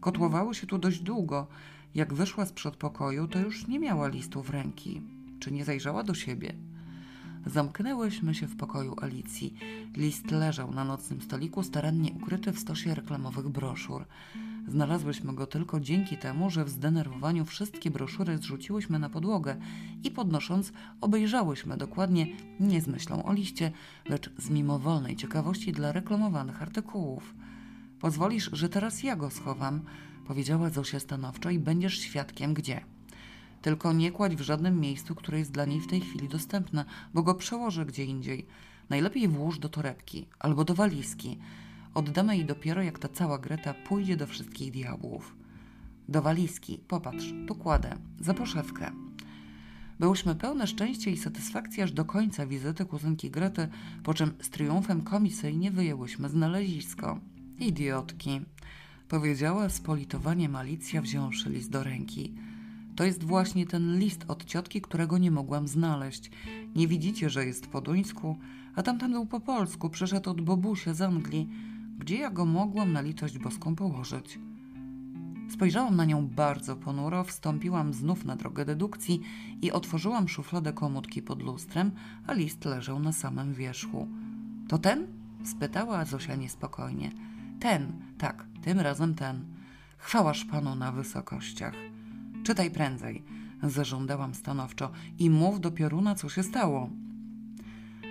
Kotłowało 0.00 0.54
się 0.54 0.66
tu 0.66 0.78
dość 0.78 1.00
długo. 1.00 1.46
Jak 1.94 2.14
wyszła 2.14 2.46
z 2.46 2.52
przedpokoju, 2.52 3.28
to 3.28 3.38
już 3.38 3.68
nie 3.68 3.78
miała 3.78 4.08
listu 4.08 4.42
w 4.42 4.50
ręki. 4.50 5.02
Czy 5.40 5.52
nie 5.52 5.64
zajrzała 5.64 6.02
do 6.02 6.14
siebie? 6.14 6.54
Zamknęłyśmy 7.46 8.34
się 8.34 8.46
w 8.46 8.56
pokoju 8.56 8.96
Alicji. 9.00 9.54
List 9.96 10.30
leżał 10.30 10.74
na 10.74 10.84
nocnym 10.84 11.20
stoliku, 11.22 11.62
starannie 11.62 12.12
ukryty 12.12 12.52
w 12.52 12.58
stosie 12.58 12.94
reklamowych 12.94 13.48
broszur. 13.48 14.04
Znalazłyśmy 14.68 15.34
go 15.34 15.46
tylko 15.46 15.80
dzięki 15.80 16.16
temu, 16.16 16.50
że 16.50 16.64
w 16.64 16.70
zdenerwowaniu 16.70 17.44
wszystkie 17.44 17.90
broszury 17.90 18.38
zrzuciłyśmy 18.38 18.98
na 18.98 19.10
podłogę 19.10 19.56
i 20.04 20.10
podnosząc 20.10 20.72
obejrzałyśmy 21.00 21.76
dokładnie 21.76 22.26
nie 22.60 22.80
z 22.80 22.86
myślą 22.86 23.24
o 23.24 23.32
liście, 23.32 23.72
lecz 24.08 24.30
z 24.38 24.50
mimowolnej 24.50 25.16
ciekawości 25.16 25.72
dla 25.72 25.92
reklamowanych 25.92 26.62
artykułów. 26.62 27.34
Pozwolisz, 28.00 28.50
że 28.52 28.68
teraz 28.68 29.02
ja 29.02 29.16
go 29.16 29.30
schowam, 29.30 29.80
powiedziała 30.26 30.70
Zosia 30.70 31.00
stanowczo 31.00 31.50
i 31.50 31.58
będziesz 31.58 31.98
świadkiem 31.98 32.54
gdzie. 32.54 32.95
Tylko 33.66 33.92
nie 33.92 34.12
kładź 34.12 34.36
w 34.36 34.40
żadnym 34.40 34.80
miejscu, 34.80 35.14
które 35.14 35.38
jest 35.38 35.52
dla 35.52 35.64
niej 35.64 35.80
w 35.80 35.86
tej 35.86 36.00
chwili 36.00 36.28
dostępne, 36.28 36.84
bo 37.14 37.22
go 37.22 37.34
przełożę 37.34 37.86
gdzie 37.86 38.04
indziej. 38.04 38.46
Najlepiej 38.88 39.28
włóż 39.28 39.58
do 39.58 39.68
torebki 39.68 40.26
albo 40.38 40.64
do 40.64 40.74
walizki. 40.74 41.38
Oddamy 41.94 42.36
jej 42.36 42.46
dopiero, 42.46 42.82
jak 42.82 42.98
ta 42.98 43.08
cała 43.08 43.38
Greta 43.38 43.74
pójdzie 43.74 44.16
do 44.16 44.26
wszystkich 44.26 44.72
diabłów. 44.72 45.36
Do 46.08 46.22
walizki, 46.22 46.78
popatrz, 46.88 47.32
tu 47.48 47.54
kładę, 47.54 47.96
za 48.20 48.34
poszewkę. 48.34 48.90
Byłyśmy 50.00 50.34
pełne 50.34 50.66
szczęścia 50.66 51.10
i 51.10 51.16
satysfakcji 51.16 51.82
aż 51.82 51.92
do 51.92 52.04
końca 52.04 52.46
wizyty 52.46 52.84
kuzynki 52.84 53.30
Grety, 53.30 53.68
po 54.02 54.14
czym 54.14 54.30
z 54.40 54.50
triumfem 54.50 55.02
komisyjnie 55.02 55.70
wyjęłyśmy 55.70 56.28
znalezisko. 56.28 57.20
Idiotki, 57.58 58.40
powiedziała 59.08 59.68
z 59.68 59.80
politowaniem 59.80 60.56
Alicja, 60.56 61.02
wziąwszy 61.02 61.50
list 61.50 61.70
do 61.70 61.84
ręki. 61.84 62.34
To 62.96 63.04
jest 63.04 63.24
właśnie 63.24 63.66
ten 63.66 63.98
list 63.98 64.24
od 64.28 64.44
ciotki, 64.44 64.80
którego 64.80 65.18
nie 65.18 65.30
mogłam 65.30 65.68
znaleźć. 65.68 66.30
Nie 66.76 66.88
widzicie, 66.88 67.30
że 67.30 67.46
jest 67.46 67.66
po 67.66 67.80
duńsku, 67.80 68.36
a 68.74 68.82
tamten 68.82 69.12
był 69.12 69.26
po 69.26 69.40
polsku, 69.40 69.90
przyszedł 69.90 70.30
od 70.30 70.40
Bobusia 70.40 70.94
z 70.94 71.02
Anglii. 71.02 71.48
Gdzie 71.98 72.16
ja 72.16 72.30
go 72.30 72.46
mogłam 72.46 72.92
na 72.92 73.00
litość 73.00 73.38
boską 73.38 73.76
położyć? 73.76 74.38
Spojrzałam 75.50 75.96
na 75.96 76.04
nią 76.04 76.28
bardzo 76.28 76.76
ponuro, 76.76 77.24
wstąpiłam 77.24 77.92
znów 77.92 78.24
na 78.24 78.36
drogę 78.36 78.64
dedukcji 78.64 79.20
i 79.62 79.72
otworzyłam 79.72 80.28
szufladę 80.28 80.72
komódki 80.72 81.22
pod 81.22 81.42
lustrem, 81.42 81.90
a 82.26 82.32
list 82.32 82.64
leżał 82.64 82.98
na 82.98 83.12
samym 83.12 83.54
wierzchu. 83.54 84.08
To 84.68 84.78
ten? 84.78 85.06
spytała 85.44 86.04
Zosia 86.04 86.34
niespokojnie. 86.34 87.12
Ten, 87.60 87.92
tak, 88.18 88.46
tym 88.62 88.80
razem 88.80 89.14
ten. 89.14 89.44
Chwałaż 89.98 90.44
panu 90.44 90.74
na 90.74 90.92
wysokościach. 90.92 91.74
Czytaj 92.46 92.70
prędzej, 92.70 93.22
zażądałam 93.62 94.34
stanowczo 94.34 94.90
i 95.18 95.30
mów 95.30 95.60
do 95.60 95.70
pioruna, 95.70 96.14
co 96.14 96.28
się 96.28 96.42
stało. 96.42 96.90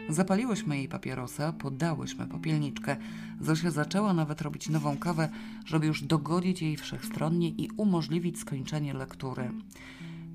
Zapaliłyśmy 0.09 0.77
jej 0.77 0.87
papierosa, 0.87 1.53
poddałyśmy 1.53 2.27
popielniczkę. 2.27 2.97
Zosia 3.41 3.71
zaczęła 3.71 4.13
nawet 4.13 4.41
robić 4.41 4.69
nową 4.69 4.97
kawę, 4.97 5.29
żeby 5.65 5.87
już 5.87 6.03
dogodzić 6.03 6.61
jej 6.61 6.77
wszechstronnie 6.77 7.49
i 7.49 7.69
umożliwić 7.77 8.39
skończenie 8.39 8.93
lektury. 8.93 9.51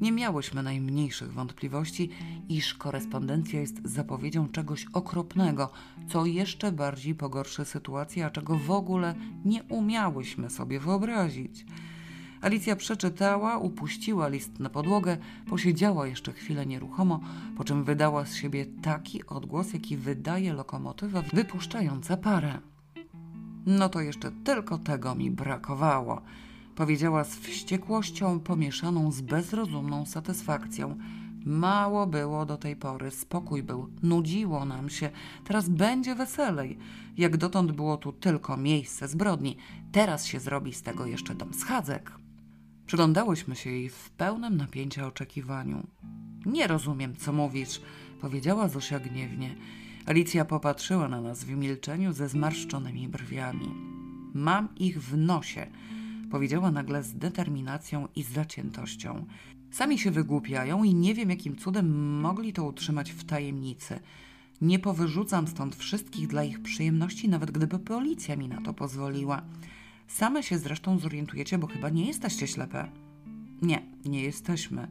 Nie 0.00 0.12
miałyśmy 0.12 0.62
najmniejszych 0.62 1.32
wątpliwości, 1.32 2.10
iż 2.48 2.74
korespondencja 2.74 3.60
jest 3.60 3.80
zapowiedzią 3.84 4.48
czegoś 4.48 4.86
okropnego, 4.92 5.70
co 6.08 6.26
jeszcze 6.26 6.72
bardziej 6.72 7.14
pogorszy 7.14 7.64
sytuację, 7.64 8.26
a 8.26 8.30
czego 8.30 8.58
w 8.58 8.70
ogóle 8.70 9.14
nie 9.44 9.62
umiałyśmy 9.62 10.50
sobie 10.50 10.80
wyobrazić. 10.80 11.66
Alicja 12.40 12.76
przeczytała, 12.76 13.58
upuściła 13.58 14.28
list 14.28 14.58
na 14.58 14.70
podłogę, 14.70 15.16
posiedziała 15.48 16.06
jeszcze 16.06 16.32
chwilę 16.32 16.66
nieruchomo, 16.66 17.20
po 17.56 17.64
czym 17.64 17.84
wydała 17.84 18.24
z 18.24 18.34
siebie 18.34 18.66
taki 18.82 19.26
odgłos, 19.26 19.72
jaki 19.72 19.96
wydaje 19.96 20.52
lokomotywa 20.52 21.22
wypuszczająca 21.22 22.16
parę. 22.16 22.58
No 23.66 23.88
to 23.88 24.00
jeszcze 24.00 24.32
tylko 24.44 24.78
tego 24.78 25.14
mi 25.14 25.30
brakowało, 25.30 26.22
powiedziała 26.74 27.24
z 27.24 27.36
wściekłością 27.36 28.40
pomieszaną 28.40 29.12
z 29.12 29.20
bezrozumną 29.20 30.06
satysfakcją. 30.06 30.96
Mało 31.46 32.06
było 32.06 32.46
do 32.46 32.56
tej 32.56 32.76
pory, 32.76 33.10
spokój 33.10 33.62
był, 33.62 33.88
nudziło 34.02 34.64
nam 34.64 34.90
się, 34.90 35.10
teraz 35.44 35.68
będzie 35.68 36.14
weselej. 36.14 36.78
Jak 37.16 37.36
dotąd 37.36 37.72
było 37.72 37.96
tu 37.96 38.12
tylko 38.12 38.56
miejsce 38.56 39.08
zbrodni, 39.08 39.56
teraz 39.92 40.26
się 40.26 40.40
zrobi 40.40 40.72
z 40.72 40.82
tego 40.82 41.06
jeszcze 41.06 41.34
dom 41.34 41.54
schadzek. 41.54 42.19
Przyglądałyśmy 42.90 43.56
się 43.56 43.70
jej 43.70 43.88
w 43.88 44.10
pełnym 44.10 44.56
napięcia 44.56 45.06
oczekiwaniu. 45.06 45.86
Nie 46.46 46.66
rozumiem, 46.66 47.16
co 47.16 47.32
mówisz, 47.32 47.80
powiedziała 48.20 48.68
Zosia 48.68 49.00
gniewnie. 49.00 49.54
Alicja 50.06 50.44
popatrzyła 50.44 51.08
na 51.08 51.20
nas 51.20 51.44
w 51.44 51.50
milczeniu 51.50 52.12
ze 52.12 52.28
zmarszczonymi 52.28 53.08
brwiami. 53.08 53.74
Mam 54.34 54.68
ich 54.76 55.02
w 55.02 55.16
nosie, 55.16 55.66
powiedziała 56.30 56.70
nagle 56.70 57.02
z 57.02 57.14
determinacją 57.14 58.08
i 58.16 58.22
zaciętością. 58.22 59.26
Sami 59.70 59.98
się 59.98 60.10
wygłupiają 60.10 60.84
i 60.84 60.94
nie 60.94 61.14
wiem, 61.14 61.30
jakim 61.30 61.56
cudem 61.56 62.20
mogli 62.20 62.52
to 62.52 62.64
utrzymać 62.64 63.12
w 63.12 63.24
tajemnicy. 63.24 64.00
Nie 64.60 64.78
powyrzucam 64.78 65.48
stąd 65.48 65.76
wszystkich 65.76 66.28
dla 66.28 66.44
ich 66.44 66.62
przyjemności, 66.62 67.28
nawet 67.28 67.50
gdyby 67.50 67.78
policja 67.78 68.36
mi 68.36 68.48
na 68.48 68.60
to 68.60 68.74
pozwoliła. 68.74 69.42
Same 70.10 70.42
się 70.42 70.58
zresztą 70.58 70.98
zorientujecie, 70.98 71.58
bo 71.58 71.66
chyba 71.66 71.88
nie 71.88 72.06
jesteście 72.06 72.46
ślepe. 72.46 72.88
Nie, 73.62 73.82
nie 74.04 74.22
jesteśmy. 74.22 74.88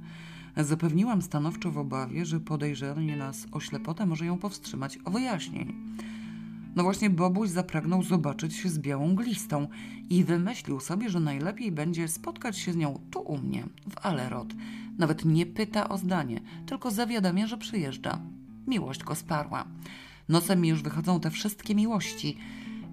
Zapewniłam 0.58 1.21
stanowczo 1.21 1.71
w 1.71 1.77
obawie, 1.77 2.25
że 2.25 2.39
podejrzenie 2.39 3.17
nas 3.17 3.47
o 3.51 3.60
ślepotę 3.60 4.05
może 4.05 4.25
ją 4.25 4.38
powstrzymać 4.38 4.99
o 5.05 5.12
wyjaśnień. 5.12 5.73
No 6.75 6.84
właśnie 6.84 7.10
Bobuś 7.10 7.49
zapragnął 7.49 8.03
zobaczyć 8.03 8.55
się 8.55 8.69
z 8.69 8.79
białą 8.79 9.15
glistą 9.15 9.67
i 10.10 10.23
wymyślił 10.23 10.79
sobie, 10.79 11.10
że 11.10 11.19
najlepiej 11.19 11.71
będzie 11.71 12.08
spotkać 12.08 12.58
się 12.58 12.73
z 12.73 12.75
nią 12.75 12.99
tu 13.12 13.19
u 13.19 13.38
mnie, 13.38 13.63
w 13.89 14.05
Alerot. 14.05 14.53
Nawet 14.97 15.25
nie 15.25 15.45
pyta 15.45 15.89
o 15.89 15.97
zdanie, 15.97 16.41
tylko 16.65 16.91
zawiadamia, 16.91 17.47
że 17.47 17.58
przyjeżdża. 17.58 18.21
Miłość 18.67 19.03
go 19.03 19.15
sparła. 19.15 19.65
Nosem 20.29 20.62
mi 20.62 20.69
już 20.69 20.82
wychodzą 20.82 21.19
te 21.19 21.32
wszystkie 21.32 21.75
miłości. 21.75 22.38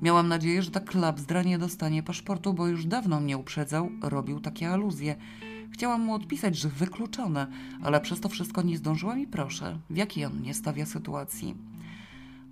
Miałam 0.02 0.28
nadzieję, 0.28 0.62
że 0.62 0.70
ta 0.70 0.80
klapzdra 0.80 1.42
nie 1.42 1.58
dostanie 1.58 2.02
paszportu, 2.02 2.54
bo 2.54 2.66
już 2.66 2.86
dawno 2.86 3.20
mnie 3.20 3.38
uprzedzał, 3.38 3.90
robił 4.02 4.40
takie 4.40 4.70
aluzje. 4.70 5.16
Chciałam 5.70 6.00
mu 6.00 6.14
odpisać, 6.14 6.56
że 6.56 6.68
wykluczone, 6.68 7.46
ale 7.82 8.00
przez 8.00 8.20
to 8.20 8.28
wszystko 8.28 8.62
nie 8.62 8.76
zdążyłam 8.76 9.20
i 9.20 9.26
proszę, 9.26 9.78
w 9.90 9.96
jakiej 9.96 10.24
on 10.24 10.34
mnie 10.34 10.54
stawia 10.54 10.86
sytuacji. 10.86 11.54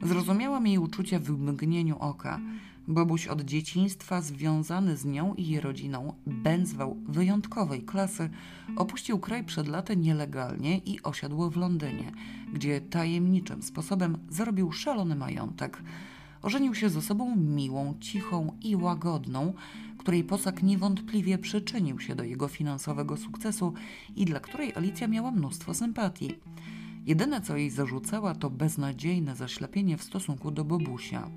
Zrozumiałam 0.02 0.66
jej 0.66 0.78
uczucia 0.78 1.18
w 1.18 1.30
mgnieniu 1.30 1.98
oka. 1.98 2.40
Bobuś 2.88 3.26
od 3.26 3.40
dzieciństwa 3.40 4.22
związany 4.22 4.96
z 4.96 5.04
nią 5.04 5.34
i 5.34 5.46
jej 5.46 5.60
rodziną, 5.60 6.14
bęzwał 6.26 6.96
wyjątkowej 7.08 7.82
klasy, 7.82 8.30
opuścił 8.76 9.18
kraj 9.18 9.44
przed 9.44 9.68
laty 9.68 9.96
nielegalnie 9.96 10.78
i 10.78 11.02
osiadł 11.02 11.50
w 11.50 11.56
Londynie, 11.56 12.12
gdzie 12.52 12.80
tajemniczym 12.80 13.62
sposobem 13.62 14.18
zarobił 14.28 14.72
szalony 14.72 15.16
majątek. 15.16 15.82
Ożenił 16.44 16.74
się 16.74 16.88
z 16.88 16.96
osobą 16.96 17.36
miłą, 17.36 17.94
cichą 18.00 18.56
i 18.62 18.76
łagodną, 18.76 19.52
której 19.98 20.24
posag 20.24 20.62
niewątpliwie 20.62 21.38
przyczynił 21.38 22.00
się 22.00 22.14
do 22.14 22.24
jego 22.24 22.48
finansowego 22.48 23.16
sukcesu 23.16 23.72
i 24.16 24.24
dla 24.24 24.40
której 24.40 24.74
Alicja 24.74 25.08
miała 25.08 25.30
mnóstwo 25.30 25.74
sympatii. 25.74 26.34
Jedyne, 27.06 27.40
co 27.40 27.56
jej 27.56 27.70
zarzucała, 27.70 28.34
to 28.34 28.50
beznadziejne 28.50 29.36
zaślepienie 29.36 29.96
w 29.96 30.02
stosunku 30.02 30.50
do 30.50 30.64
Bobusia. 30.64 31.30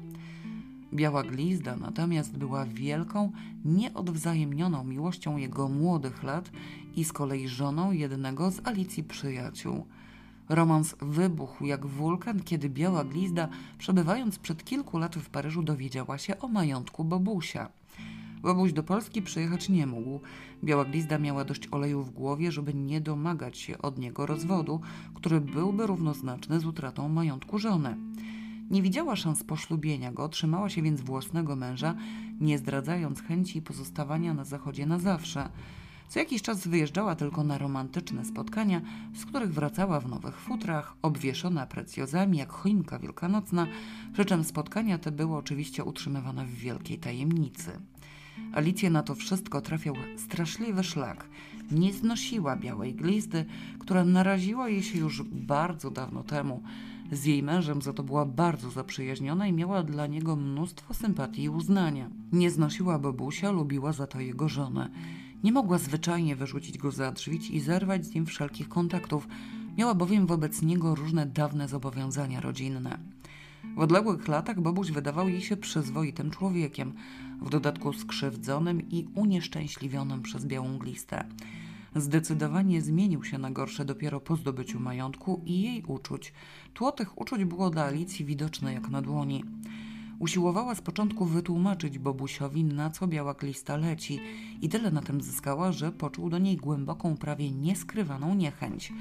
Biała 0.94 1.24
glizda 1.24 1.76
natomiast 1.76 2.38
była 2.38 2.66
wielką, 2.66 3.32
nieodwzajemnioną 3.66 4.84
miłością 4.84 5.38
jego 5.38 5.70
młodych 5.70 6.24
lat 6.24 6.52
i 6.96 7.04
z 7.04 7.14
kolei 7.14 7.48
żoną 7.48 7.92
jednego 7.92 8.52
z 8.52 8.68
Alicji 8.68 9.04
przyjaciół. 9.04 9.86
Romans 10.50 10.96
wybuchł 11.02 11.66
jak 11.66 11.86
wulkan, 11.86 12.44
kiedy 12.44 12.70
Biała 12.70 13.04
Glizda, 13.04 13.48
przebywając 13.78 14.40
przed 14.40 14.66
kilku 14.66 14.98
laty 14.98 15.20
w 15.20 15.30
Paryżu, 15.30 15.64
dowiedziała 15.64 16.18
się 16.18 16.40
o 16.40 16.48
majątku 16.48 17.04
Bobusia. 17.04 17.70
Bobuś 18.42 18.74
do 18.74 18.84
Polski 18.84 19.22
przyjechać 19.22 19.70
nie 19.70 19.88
mógł. 19.88 20.20
Biała 20.64 20.86
Glizda 20.86 21.18
miała 21.18 21.44
dość 21.46 21.68
oleju 21.72 22.04
w 22.04 22.12
głowie, 22.12 22.52
żeby 22.52 22.74
nie 22.74 23.02
domagać 23.02 23.58
się 23.58 23.78
od 23.78 23.98
niego 23.98 24.26
rozwodu, 24.26 24.82
który 25.14 25.42
byłby 25.42 25.88
równoznaczny 25.88 26.60
z 26.60 26.66
utratą 26.66 27.10
majątku 27.10 27.60
żony. 27.60 27.98
Nie 28.70 28.82
widziała 28.82 29.16
szans 29.16 29.44
poślubienia 29.44 30.12
go, 30.12 30.30
trzymała 30.30 30.70
się 30.70 30.82
więc 30.82 31.02
własnego 31.02 31.56
męża, 31.56 31.96
nie 32.40 32.58
zdradzając 32.58 33.22
chęci 33.22 33.62
pozostawania 33.62 34.34
na 34.34 34.44
zachodzie 34.44 34.86
na 34.86 35.00
zawsze. 35.00 35.50
Co 36.10 36.20
jakiś 36.20 36.42
czas 36.42 36.68
wyjeżdżała 36.68 37.16
tylko 37.16 37.44
na 37.44 37.58
romantyczne 37.58 38.26
spotkania, 38.26 38.82
z 39.16 39.26
których 39.26 39.54
wracała 39.54 40.00
w 40.00 40.10
nowych 40.10 40.40
futrach, 40.40 40.96
obwieszona 41.02 41.66
precjozami 41.66 42.38
jak 42.38 42.52
choinka 42.52 43.00
wielkanocna, 43.00 43.68
przy 44.14 44.26
czym 44.26 44.44
spotkania 44.44 44.98
te 44.98 45.12
były 45.12 45.36
oczywiście 45.36 45.84
utrzymywane 45.84 46.46
w 46.46 46.56
wielkiej 46.56 46.98
tajemnicy. 46.98 47.72
Alicja 48.54 48.90
na 48.90 49.04
to 49.04 49.16
wszystko 49.16 49.62
trafiał 49.62 49.96
straszliwy 50.18 50.84
szlak. 50.84 51.30
Nie 51.72 51.94
znosiła 51.94 52.56
białej 52.56 52.96
glizdy, 52.96 53.46
która 53.80 54.04
naraziła 54.04 54.70
jej 54.70 54.84
się 54.84 55.00
już 55.00 55.24
bardzo 55.24 55.92
dawno 55.92 56.24
temu. 56.24 56.64
Z 57.12 57.26
jej 57.26 57.44
mężem 57.44 57.82
za 57.82 57.94
to 57.94 58.04
była 58.04 58.26
bardzo 58.26 58.72
zaprzyjaźniona 58.72 59.48
i 59.48 59.54
miała 59.54 59.84
dla 59.84 60.08
niego 60.08 60.36
mnóstwo 60.36 60.94
sympatii 60.94 61.44
i 61.44 61.50
uznania. 61.50 62.10
Nie 62.32 62.52
znosiła 62.52 63.00
babusia, 63.00 63.52
lubiła 63.52 63.94
za 63.94 64.08
to 64.08 64.20
jego 64.20 64.50
żonę. 64.50 64.90
Nie 65.44 65.52
mogła 65.52 65.78
zwyczajnie 65.78 66.36
wyrzucić 66.36 66.78
go 66.78 66.92
za 66.92 67.12
drzwi 67.12 67.56
i 67.56 67.60
zerwać 67.60 68.06
z 68.06 68.14
nim 68.14 68.26
wszelkich 68.26 68.70
kontaktów. 68.70 69.28
Miała 69.78 69.96
bowiem 69.96 70.28
wobec 70.28 70.62
niego 70.62 70.96
różne 70.96 71.26
dawne 71.26 71.68
zobowiązania 71.68 72.42
rodzinne. 72.42 73.00
W 73.76 73.80
odległych 73.80 74.28
latach 74.28 74.62
Bobuś 74.62 74.92
wydawał 74.92 75.30
jej 75.30 75.42
się 75.42 75.58
przyzwoitym 75.58 76.32
człowiekiem, 76.32 76.94
w 77.42 77.50
dodatku 77.50 77.94
skrzywdzonym 77.94 78.90
i 78.90 79.08
unieszczęśliwionym 79.16 80.22
przez 80.22 80.46
białą 80.46 80.78
glistę. 80.78 81.26
Zdecydowanie 81.96 82.82
zmienił 82.82 83.24
się 83.24 83.38
na 83.38 83.52
gorsze 83.52 83.86
dopiero 83.86 84.20
po 84.20 84.36
zdobyciu 84.36 84.80
majątku 84.80 85.42
i 85.46 85.62
jej 85.62 85.84
uczuć. 85.84 86.34
Tło 86.74 86.92
tych 86.92 87.22
uczuć 87.22 87.46
było 87.46 87.70
dla 87.70 87.84
Alicji 87.84 88.26
widoczne 88.26 88.74
jak 88.74 88.90
na 88.90 89.02
dłoni. 89.02 89.44
Usiłowała 90.20 90.76
z 90.76 90.82
początku 90.82 91.26
wytłumaczyć 91.26 92.00
Bobusiowi, 92.00 92.64
na 92.64 92.90
co 92.90 93.08
biała 93.08 93.34
glista 93.34 93.78
leci 93.78 94.20
i 94.62 94.70
tyle 94.70 94.92
na 94.92 95.02
tym 95.02 95.22
zyskała, 95.22 95.72
że 95.72 95.92
poczuł 95.92 96.30
do 96.30 96.38
niej 96.38 96.58
głęboką, 96.58 97.18
prawie 97.18 97.52
nieskrywaną 97.52 98.36
niechęć. 98.36 98.94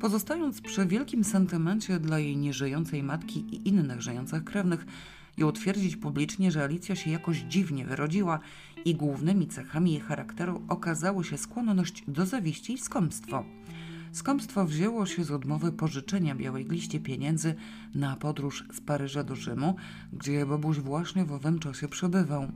Pozostając 0.00 0.60
przy 0.60 0.86
wielkim 0.86 1.24
sentymencie 1.24 2.00
dla 2.00 2.18
jej 2.18 2.36
nieżyjącej 2.36 3.02
matki 3.02 3.40
i 3.40 3.68
innych 3.68 4.02
żyjących 4.02 4.44
krewnych, 4.44 4.86
i 5.38 5.44
utwierdzić 5.44 5.96
publicznie, 5.96 6.50
że 6.50 6.64
Alicja 6.64 6.96
się 6.96 7.10
jakoś 7.10 7.38
dziwnie 7.38 7.84
wyrodziła 7.84 8.40
i 8.84 8.94
głównymi 8.94 9.46
cechami 9.46 9.92
jej 9.92 10.00
charakteru 10.00 10.62
okazały 10.68 11.24
się 11.24 11.38
skłonność 11.38 12.04
do 12.08 12.26
zawiści 12.26 12.72
i 12.72 12.78
skąpstwo. 12.78 13.44
Skąpstwo 14.14 14.64
wzięło 14.66 15.06
się 15.06 15.24
z 15.24 15.30
odmowy 15.30 15.72
pożyczenia 15.72 16.34
Białej 16.34 16.64
Gliście 16.64 17.00
pieniędzy 17.00 17.54
na 17.94 18.16
podróż 18.16 18.64
z 18.72 18.80
Paryża 18.80 19.24
do 19.24 19.36
Rzymu, 19.36 19.76
gdzie 20.12 20.46
Bobuś 20.46 20.78
właśnie 20.78 21.24
w 21.24 21.32
owym 21.32 21.58
czasie 21.58 21.88
przebywał. 21.88 22.46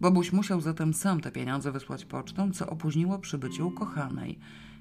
Bobuś 0.00 0.32
musiał 0.32 0.60
zatem 0.60 0.94
sam 0.94 1.20
te 1.20 1.32
pieniądze 1.32 1.72
wysłać 1.72 2.04
pocztą, 2.04 2.52
co 2.52 2.70
opóźniło 2.70 3.18
przybycie 3.18 3.64
ukochanej. 3.64 4.38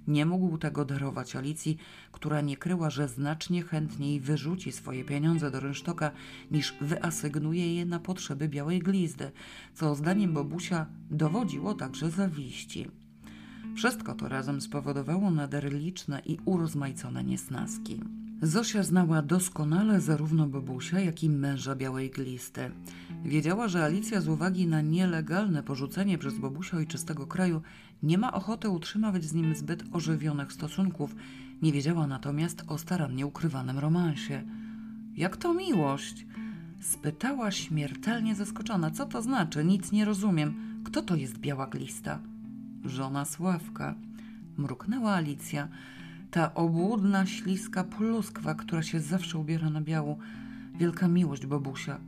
Nie 0.07 0.25
mógł 0.25 0.57
tego 0.57 0.85
darować 0.85 1.35
Alicji, 1.35 1.77
która 2.11 2.41
nie 2.41 2.57
kryła, 2.57 2.89
że 2.89 3.07
znacznie 3.07 3.63
chętniej 3.63 4.19
wyrzuci 4.19 4.71
swoje 4.71 5.03
pieniądze 5.03 5.51
do 5.51 5.59
rynsztoka, 5.59 6.11
niż 6.51 6.75
wyasygnuje 6.81 7.75
je 7.75 7.85
na 7.85 7.99
potrzeby 7.99 8.49
białej 8.49 8.79
glizdy, 8.79 9.31
co 9.73 9.95
zdaniem 9.95 10.33
Bobusia 10.33 10.85
dowodziło 11.11 11.73
także 11.73 12.11
zawiści. 12.11 13.06
Wszystko 13.77 14.15
to 14.15 14.27
razem 14.27 14.61
spowodowało 14.61 15.31
nader 15.31 15.73
liczne 15.73 16.21
i 16.25 16.37
urozmaicone 16.45 17.23
niesnaski. 17.23 18.01
Zosia 18.41 18.83
znała 18.83 19.21
doskonale 19.21 20.01
zarówno 20.01 20.47
Bobusia, 20.47 20.99
jak 20.99 21.23
i 21.23 21.29
męża 21.29 21.75
białej 21.75 22.09
glisty. 22.09 22.71
Wiedziała, 23.25 23.67
że 23.67 23.83
Alicja 23.83 24.21
z 24.21 24.27
uwagi 24.27 24.67
na 24.67 24.81
nielegalne 24.81 25.63
porzucenie 25.63 26.17
przez 26.17 26.37
Bobusia 26.37 26.77
ojczystego 26.77 27.27
kraju 27.27 27.61
nie 28.03 28.17
ma 28.17 28.33
ochoty 28.33 28.69
utrzymywać 28.69 29.23
z 29.23 29.33
nim 29.33 29.55
zbyt 29.55 29.83
ożywionych 29.91 30.53
stosunków. 30.53 31.15
Nie 31.61 31.71
wiedziała 31.71 32.07
natomiast 32.07 32.63
o 32.67 32.77
starannie 32.77 33.25
ukrywanym 33.25 33.79
romansie. 33.79 34.43
Jak 35.15 35.37
to 35.37 35.53
miłość? 35.53 36.25
Spytała 36.81 37.51
śmiertelnie 37.51 38.35
zaskoczona. 38.35 38.91
Co 38.91 39.05
to 39.05 39.21
znaczy? 39.21 39.65
Nic 39.65 39.91
nie 39.91 40.05
rozumiem. 40.05 40.81
Kto 40.83 41.01
to 41.01 41.15
jest 41.15 41.37
biała 41.37 41.67
glista? 41.67 42.19
Żona 42.89 43.25
Sławka. 43.25 43.95
Mruknęła 44.57 45.13
Alicja. 45.13 45.67
Ta 46.31 46.53
obłudna, 46.53 47.25
śliska 47.25 47.83
pluskwa, 47.83 48.55
która 48.55 48.83
się 48.83 48.99
zawsze 48.99 49.37
ubiera 49.37 49.69
na 49.69 49.81
biału. 49.81 50.17
Wielka 50.75 51.07
miłość 51.07 51.45
Bobusia. 51.45 51.99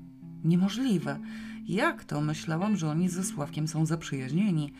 Niemożliwe. 0.43 1.19
Jak 1.67 2.03
to? 2.03 2.21
Myślałam, 2.21 2.75
że 2.75 2.89
oni 2.89 3.09
ze 3.09 3.23
Sławkiem 3.23 3.67
są 3.67 3.85
zaprzyjaźnieni. 3.85 4.73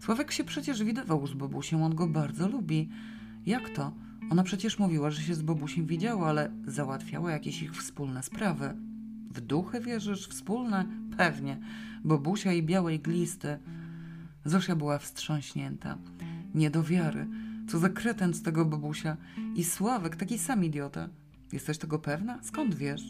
Sławek 0.00 0.32
się 0.32 0.44
przecież 0.44 0.84
widywał 0.84 1.26
z 1.26 1.34
Bobusiem, 1.34 1.82
on 1.82 1.94
go 1.94 2.06
bardzo 2.06 2.48
lubi. 2.48 2.88
Jak 3.46 3.70
to? 3.70 3.92
Ona 4.30 4.42
przecież 4.42 4.78
mówiła, 4.78 5.10
że 5.10 5.22
się 5.22 5.34
z 5.34 5.42
Bobusiem 5.42 5.86
widziała, 5.86 6.28
ale 6.28 6.50
załatwiała 6.66 7.30
jakieś 7.30 7.62
ich 7.62 7.76
wspólne 7.76 8.22
sprawy. 8.22 8.74
W 9.30 9.40
duchy 9.40 9.80
wierzysz? 9.80 10.28
Wspólne? 10.28 10.84
Pewnie. 11.16 11.58
Bobusia 12.04 12.52
i 12.52 12.62
białej 12.62 13.00
glisty. 13.00 13.58
Zosia 14.46 14.76
była 14.76 14.98
wstrząśnięta. 14.98 15.98
Nie 16.54 16.70
do 16.70 16.82
wiary. 16.82 17.26
Co 17.68 17.78
za 17.78 17.88
kreten 17.88 18.34
z 18.34 18.42
tego 18.42 18.64
Bobusia. 18.64 19.16
I 19.54 19.64
Sławek, 19.64 20.16
taki 20.16 20.38
sam 20.38 20.64
idiota. 20.64 21.08
Jesteś 21.52 21.78
tego 21.78 21.98
pewna? 21.98 22.38
Skąd 22.42 22.74
wiesz? 22.74 23.02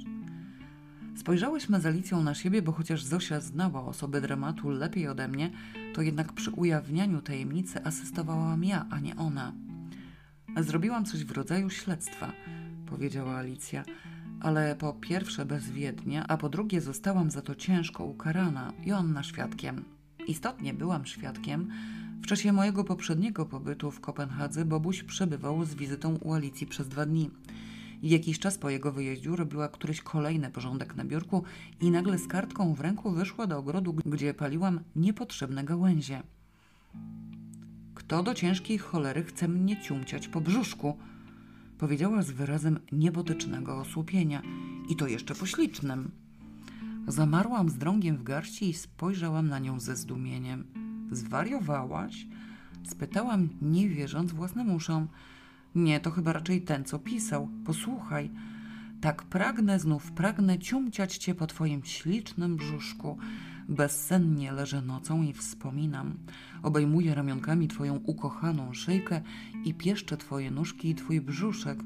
Spojrzałyśmy 1.16 1.80
z 1.80 1.86
Alicją 1.86 2.22
na 2.22 2.34
siebie, 2.34 2.62
bo 2.62 2.72
chociaż 2.72 3.02
Zosia 3.02 3.40
znała 3.40 3.84
osoby 3.84 4.20
dramatu 4.20 4.70
lepiej 4.70 5.08
ode 5.08 5.28
mnie, 5.28 5.50
to 5.94 6.02
jednak 6.02 6.32
przy 6.32 6.50
ujawnianiu 6.50 7.22
tajemnicy 7.22 7.84
asystowałam 7.84 8.64
ja, 8.64 8.86
a 8.90 9.00
nie 9.00 9.16
ona. 9.16 9.52
Zrobiłam 10.56 11.04
coś 11.04 11.24
w 11.24 11.30
rodzaju 11.30 11.70
śledztwa, 11.70 12.32
powiedziała 12.86 13.36
Alicja, 13.36 13.84
ale 14.40 14.76
po 14.76 14.92
pierwsze 14.92 15.44
bezwiednie, 15.44 16.24
a 16.28 16.36
po 16.36 16.48
drugie 16.48 16.80
zostałam 16.80 17.30
za 17.30 17.42
to 17.42 17.54
ciężko 17.54 18.04
ukarana, 18.04 18.72
Joanna 18.84 19.22
świadkiem. 19.22 19.95
Istotnie 20.26 20.74
byłam 20.74 21.06
świadkiem. 21.06 21.70
W 22.22 22.26
czasie 22.26 22.52
mojego 22.52 22.84
poprzedniego 22.84 23.46
pobytu 23.46 23.90
w 23.90 24.00
Kopenhadze 24.00 24.64
Bobuś 24.64 25.02
przebywał 25.02 25.64
z 25.64 25.74
wizytą 25.74 26.16
u 26.16 26.32
Alicji 26.32 26.66
przez 26.66 26.88
dwa 26.88 27.06
dni. 27.06 27.30
Jakiś 28.02 28.38
czas 28.38 28.58
po 28.58 28.70
jego 28.70 28.92
wyjeździu 28.92 29.36
robiła 29.36 29.68
któryś 29.68 30.00
kolejny 30.00 30.50
porządek 30.50 30.96
na 30.96 31.04
biurku 31.04 31.44
i 31.80 31.90
nagle 31.90 32.18
z 32.18 32.26
kartką 32.26 32.74
w 32.74 32.80
ręku 32.80 33.10
wyszła 33.10 33.46
do 33.46 33.58
ogrodu, 33.58 33.92
gdzie 33.92 34.34
paliłam 34.34 34.80
niepotrzebne 34.96 35.64
gałęzie. 35.64 36.22
Kto 37.94 38.22
do 38.22 38.34
ciężkiej 38.34 38.78
cholery 38.78 39.24
chce 39.24 39.48
mnie 39.48 39.82
ciumciać 39.82 40.28
po 40.28 40.40
brzuszku? 40.40 40.98
Powiedziała 41.78 42.22
z 42.22 42.30
wyrazem 42.30 42.78
niebotycznego 42.92 43.80
osłupienia 43.80 44.42
i 44.88 44.96
to 44.96 45.08
jeszcze 45.08 45.34
poślicznym. 45.34 46.25
Zamarłam 47.08 47.70
z 47.70 47.78
drągiem 47.78 48.16
w 48.16 48.22
garści 48.22 48.70
i 48.70 48.74
spojrzałam 48.74 49.48
na 49.48 49.58
nią 49.58 49.80
ze 49.80 49.96
zdumieniem. 49.96 50.64
Zwariowałaś? 51.12 52.26
Spytałam, 52.88 53.48
nie 53.62 53.88
wierząc 53.88 54.32
własnym 54.32 54.74
uszom. 54.74 55.08
Nie, 55.74 56.00
to 56.00 56.10
chyba 56.10 56.32
raczej 56.32 56.62
ten, 56.62 56.84
co 56.84 56.98
pisał. 56.98 57.48
Posłuchaj. 57.64 58.30
Tak 59.00 59.22
pragnę, 59.22 59.80
znów 59.80 60.12
pragnę 60.12 60.58
ciumciać 60.58 61.16
cię 61.16 61.34
po 61.34 61.46
twoim 61.46 61.84
ślicznym 61.84 62.56
brzuszku. 62.56 63.18
Bezsennie 63.68 64.52
leżę 64.52 64.82
nocą 64.82 65.22
i 65.22 65.32
wspominam. 65.32 66.14
Obejmuję 66.62 67.14
ramionkami 67.14 67.68
twoją 67.68 67.96
ukochaną 67.96 68.74
szyjkę 68.74 69.20
i 69.64 69.74
pieszczę 69.74 70.16
twoje 70.16 70.50
nóżki 70.50 70.90
i 70.90 70.94
twój 70.94 71.20
brzuszek. 71.20 71.78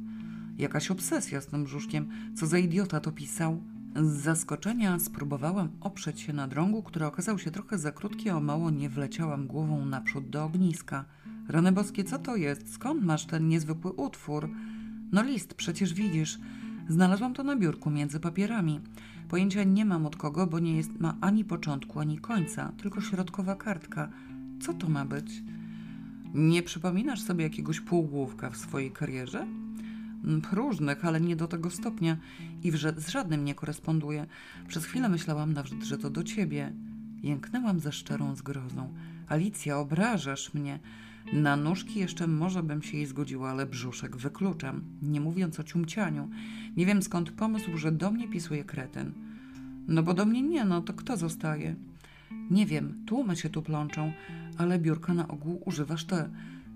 Jakaś 0.58 0.90
obsesja 0.90 1.40
z 1.40 1.46
tym 1.46 1.64
brzuszkiem. 1.64 2.08
Co 2.36 2.46
za 2.46 2.58
idiota 2.58 3.00
to 3.00 3.12
pisał? 3.12 3.62
Z 3.96 4.22
zaskoczenia 4.22 4.98
spróbowałam 4.98 5.68
oprzeć 5.80 6.20
się 6.20 6.32
na 6.32 6.48
drągu, 6.48 6.82
który 6.82 7.06
okazał 7.06 7.38
się 7.38 7.50
trochę 7.50 7.78
za 7.78 7.92
krótki, 7.92 8.30
a 8.30 8.36
o 8.36 8.40
mało 8.40 8.70
nie 8.70 8.88
wleciałam 8.88 9.46
głową 9.46 9.86
naprzód 9.86 10.28
do 10.28 10.44
ogniska. 10.44 11.04
Rany 11.48 11.72
boskie, 11.72 12.04
co 12.04 12.18
to 12.18 12.36
jest? 12.36 12.74
Skąd 12.74 13.04
masz 13.04 13.26
ten 13.26 13.48
niezwykły 13.48 13.92
utwór? 13.92 14.48
No 15.12 15.22
list, 15.22 15.54
przecież 15.54 15.94
widzisz. 15.94 16.38
Znalazłam 16.88 17.34
to 17.34 17.42
na 17.42 17.56
biurku 17.56 17.90
między 17.90 18.20
papierami. 18.20 18.80
Pojęcia 19.28 19.64
nie 19.64 19.84
mam 19.84 20.06
od 20.06 20.16
kogo, 20.16 20.46
bo 20.46 20.58
nie 20.58 20.76
jest 20.76 21.00
ma 21.00 21.16
ani 21.20 21.44
początku, 21.44 22.00
ani 22.00 22.18
końca, 22.18 22.72
tylko 22.82 23.00
środkowa 23.00 23.54
kartka. 23.54 24.10
Co 24.60 24.74
to 24.74 24.88
ma 24.88 25.04
być? 25.04 25.42
Nie 26.34 26.62
przypominasz 26.62 27.22
sobie 27.22 27.44
jakiegoś 27.44 27.80
półgłówka 27.80 28.50
w 28.50 28.56
swojej 28.56 28.90
karierze? 28.90 29.46
Mm, 30.24 30.42
Różnych, 30.52 31.04
ale 31.04 31.20
nie 31.20 31.36
do 31.36 31.48
tego 31.48 31.70
stopnia 31.70 32.16
i 32.62 32.70
z 32.96 33.08
żadnym 33.08 33.44
nie 33.44 33.54
koresponduje. 33.54 34.26
Przez 34.68 34.84
chwilę 34.84 35.08
myślałam 35.08 35.52
nawet, 35.52 35.82
że 35.82 35.98
to 35.98 36.10
do 36.10 36.24
ciebie. 36.24 36.72
Jęknęłam 37.22 37.80
ze 37.80 37.92
szczerą 37.92 38.34
zgrozą. 38.34 38.94
Alicja, 39.28 39.78
obrażasz 39.78 40.54
mnie. 40.54 40.78
Na 41.32 41.56
nóżki 41.56 41.98
jeszcze 41.98 42.26
może 42.26 42.62
bym 42.62 42.82
się 42.82 42.96
jej 42.96 43.06
zgodziła, 43.06 43.50
ale 43.50 43.66
brzuszek 43.66 44.16
wykluczam, 44.16 44.82
nie 45.02 45.20
mówiąc 45.20 45.60
o 45.60 45.64
ciumcianiu. 45.64 46.30
Nie 46.76 46.86
wiem 46.86 47.02
skąd 47.02 47.30
pomysł, 47.30 47.76
że 47.76 47.92
do 47.92 48.10
mnie 48.10 48.28
pisuje 48.28 48.64
kretyn. 48.64 49.12
No 49.88 50.02
bo 50.02 50.14
do 50.14 50.26
mnie 50.26 50.42
nie, 50.42 50.64
no 50.64 50.80
to 50.80 50.92
kto 50.92 51.16
zostaje? 51.16 51.74
Nie 52.50 52.66
wiem, 52.66 53.02
tłumy 53.06 53.36
się 53.36 53.48
tu 53.48 53.62
plączą, 53.62 54.12
ale 54.58 54.78
biurka 54.78 55.14
na 55.14 55.28
ogół 55.28 55.62
używasz 55.66 56.04
ty. 56.04 56.24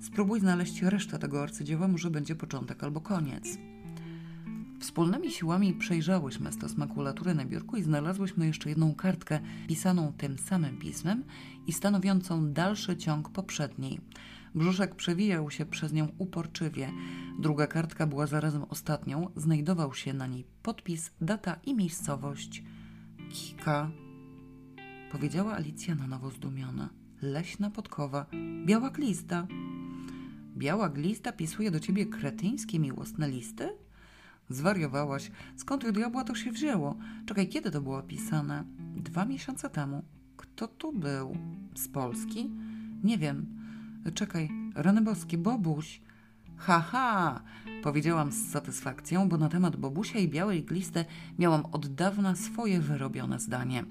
Spróbuj 0.05 0.41
znaleźć 0.41 0.83
resztę 0.83 1.19
tego 1.19 1.43
arcydzieła, 1.43 1.89
może 1.89 2.11
będzie 2.11 2.35
początek 2.35 2.85
albo 2.85 3.01
koniec. 3.01 3.59
Wspólnymi 4.81 5.31
siłami 5.31 5.75
przejrzałyśmy 5.75 6.53
stos 6.53 6.77
makulatury 6.77 7.35
na 7.35 7.45
biurku 7.45 7.77
i 7.77 7.83
znalazłyśmy 7.83 8.47
jeszcze 8.47 8.69
jedną 8.69 8.95
kartkę 8.95 9.41
pisaną 9.69 10.13
tym 10.13 10.39
samym 10.39 10.79
pismem 10.79 11.25
i 11.67 11.73
stanowiącą 11.73 12.53
dalszy 12.53 12.97
ciąg 12.97 13.31
poprzedniej. 13.31 14.01
Brzuszek 14.55 14.95
przewijał 14.95 15.51
się 15.51 15.67
przez 15.67 15.93
nią 15.93 16.09
uporczywie. 16.19 16.91
Druga 17.39 17.67
kartka 17.67 18.07
była 18.07 18.27
zarazem 18.27 18.65
ostatnią. 18.65 19.29
Znajdował 19.37 19.95
się 19.95 20.15
na 20.15 20.27
niej 20.27 20.47
podpis, 20.63 21.11
data 21.21 21.57
i 21.67 21.75
miejscowość. 21.75 22.63
Kika, 23.33 23.91
powiedziała 25.13 25.55
Alicja 25.55 25.95
na 25.95 26.07
nowo 26.07 26.31
zdumiona. 26.31 27.04
Leśna 27.25 27.71
podkowa, 27.71 28.27
biała 28.67 28.91
glista. 28.91 29.47
Biała 30.57 30.89
glista 30.89 31.33
pisuje 31.33 31.71
do 31.71 31.81
ciebie 31.81 32.07
kretyńskie 32.07 32.79
miłosne 32.79 33.29
listy? 33.29 33.69
Zwariowałaś. 34.49 35.31
Skąd 35.57 35.85
u 35.85 35.93
diabła 35.93 36.25
to 36.25 36.35
się 36.35 36.53
wzięło? 36.53 36.97
Czekaj, 37.27 37.49
kiedy 37.49 37.71
to 37.71 37.81
było 37.81 38.03
pisane? 38.03 38.65
Dwa 38.97 39.25
miesiące 39.25 39.71
temu. 39.71 40.03
Kto 40.37 40.69
tu 40.69 40.93
był? 40.93 41.37
Z 41.75 41.89
Polski? 41.89 42.51
Nie 43.05 43.19
wiem. 43.19 43.47
Czekaj, 44.15 44.51
rany 44.75 45.01
boskie, 45.01 45.39
Bobuś. 45.39 46.01
Haha, 46.57 46.81
ha, 46.81 47.43
powiedziałam 47.83 48.33
z 48.33 48.51
satysfakcją, 48.51 49.29
bo 49.29 49.37
na 49.37 49.49
temat 49.49 49.77
Bobusia 49.77 50.19
i 50.19 50.29
białej 50.29 50.65
glisty 50.65 51.05
miałam 51.39 51.67
od 51.73 51.95
dawna 51.95 52.37
swoje 52.37 52.81
wyrobione 52.81 53.39
zdanie. 53.41 53.85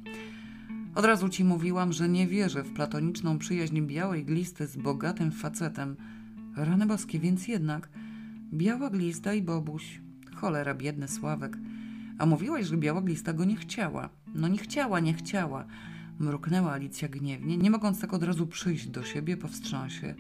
Od 0.96 1.06
razu 1.06 1.30
ci 1.30 1.44
mówiłam, 1.44 1.94
że 1.94 2.10
nie 2.10 2.28
wierzę 2.28 2.64
w 2.64 2.74
platoniczną 2.74 3.40
przyjaźń 3.40 3.82
białej 3.82 4.26
glisty 4.26 4.68
z 4.68 4.78
bogatym 4.78 5.32
facetem. 5.32 5.96
Rany 6.56 6.86
boskie, 6.86 7.20
więc 7.20 7.48
jednak 7.48 7.90
biała 8.54 8.90
glista 8.90 9.34
i 9.34 9.42
Bobuś. 9.42 10.02
Cholera, 10.36 10.74
biedny 10.76 11.08
Sławek. 11.08 11.58
A 12.18 12.26
mówiłaś, 12.26 12.66
że 12.66 12.78
biała 12.78 13.02
glista 13.02 13.34
go 13.34 13.46
nie 13.46 13.56
chciała. 13.56 14.10
No 14.36 14.48
nie 14.48 14.58
chciała, 14.58 15.00
nie 15.00 15.14
chciała. 15.14 15.66
Mruknęła 16.20 16.72
Alicja 16.72 17.08
gniewnie, 17.08 17.58
nie 17.58 17.72
mogąc 17.72 18.00
tak 18.02 18.14
od 18.14 18.24
razu 18.24 18.48
przyjść 18.48 18.88
do 18.88 19.04
siebie 19.04 19.38
po 19.38 19.48
wstrząsie. 19.48 20.16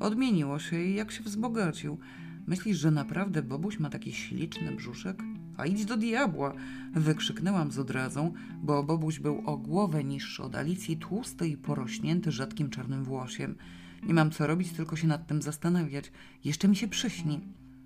Odmieniło 0.00 0.58
się 0.58 0.82
i 0.82 0.94
jak 0.94 1.12
się 1.12 1.22
wzbogacił. 1.22 1.98
Myślisz, 2.46 2.78
że 2.78 2.90
naprawdę 2.90 3.42
Bobuś 3.42 3.78
ma 3.78 3.90
taki 3.90 4.12
śliczny 4.12 4.72
brzuszek? 4.76 5.22
A 5.56 5.66
idź 5.66 5.84
do 5.84 5.96
diabła! 5.96 6.52
Wykrzyknęłam 6.94 7.72
z 7.72 7.78
odrazą, 7.78 8.32
bo 8.62 8.82
Bobuś 8.82 9.20
był 9.20 9.42
o 9.46 9.56
głowę 9.56 10.04
niższy 10.04 10.42
od 10.42 10.54
Alicji, 10.54 10.96
tłusty 10.96 11.48
i 11.48 11.56
porośnięty 11.56 12.32
rzadkim 12.32 12.70
czarnym 12.70 13.04
włosiem. 13.04 13.54
Nie 14.02 14.14
mam 14.14 14.30
co 14.30 14.46
robić, 14.46 14.72
tylko 14.72 14.96
się 14.96 15.06
nad 15.06 15.26
tym 15.26 15.42
zastanawiać. 15.42 16.12
Jeszcze 16.44 16.68
mi 16.68 16.76
się 16.76 16.88
przyśni. 16.88 17.40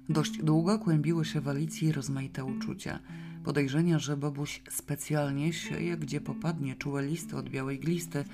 Dość 0.08 0.42
długo 0.42 0.78
kłębiły 0.78 1.24
się 1.24 1.40
w 1.40 1.48
Alicji 1.48 1.92
rozmaite 1.92 2.44
uczucia. 2.44 2.98
Podejrzenia, 3.44 3.98
że 3.98 4.16
Bobuś 4.16 4.62
specjalnie 4.70 5.52
sieje, 5.52 5.96
gdzie 5.96 6.20
popadnie 6.20 6.74
czułe 6.74 7.06
listy 7.06 7.36
od 7.36 7.48
białej 7.48 7.78
glisty, 7.78 8.24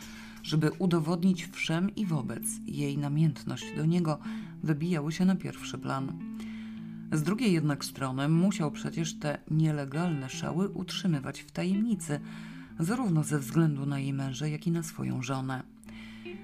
żeby 0.43 0.71
udowodnić 0.79 1.47
wszem 1.47 1.95
i 1.95 2.07
wobec 2.07 2.43
jej 2.67 2.99
namiętność 2.99 3.65
do 3.77 3.85
niego, 3.85 4.19
wybijały 4.63 5.13
się 5.13 5.25
na 5.25 5.37
pierwszy 5.37 5.79
plan. 5.79 6.13
Z 7.13 7.23
drugiej 7.23 7.53
jednak 7.53 7.85
strony 7.85 8.29
musiał 8.29 8.71
przecież 8.71 9.19
te 9.19 9.39
nielegalne 9.51 10.29
szały 10.29 10.69
utrzymywać 10.69 11.41
w 11.41 11.51
tajemnicy, 11.51 12.21
zarówno 12.79 13.25
ze 13.25 13.39
względu 13.39 13.87
na 13.87 13.99
jej 13.99 14.13
męża, 14.13 14.47
jak 14.47 14.67
i 14.67 14.71
na 14.71 14.83
swoją 14.83 15.23
żonę. 15.23 15.63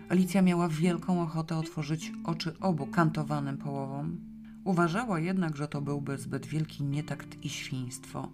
Alicja 0.08 0.42
miała 0.42 0.68
wielką 0.68 1.22
ochotę 1.22 1.56
otworzyć 1.56 2.12
oczy 2.24 2.58
obu 2.60 2.86
kantowanym 2.86 3.58
połowom, 3.58 4.16
Uważała 4.64 5.20
jednak, 5.20 5.56
że 5.56 5.68
to 5.68 5.80
byłby 5.80 6.18
zbyt 6.18 6.46
wielki 6.46 6.84
nietakt 6.84 7.44
i 7.44 7.48
świństwo. 7.48 8.28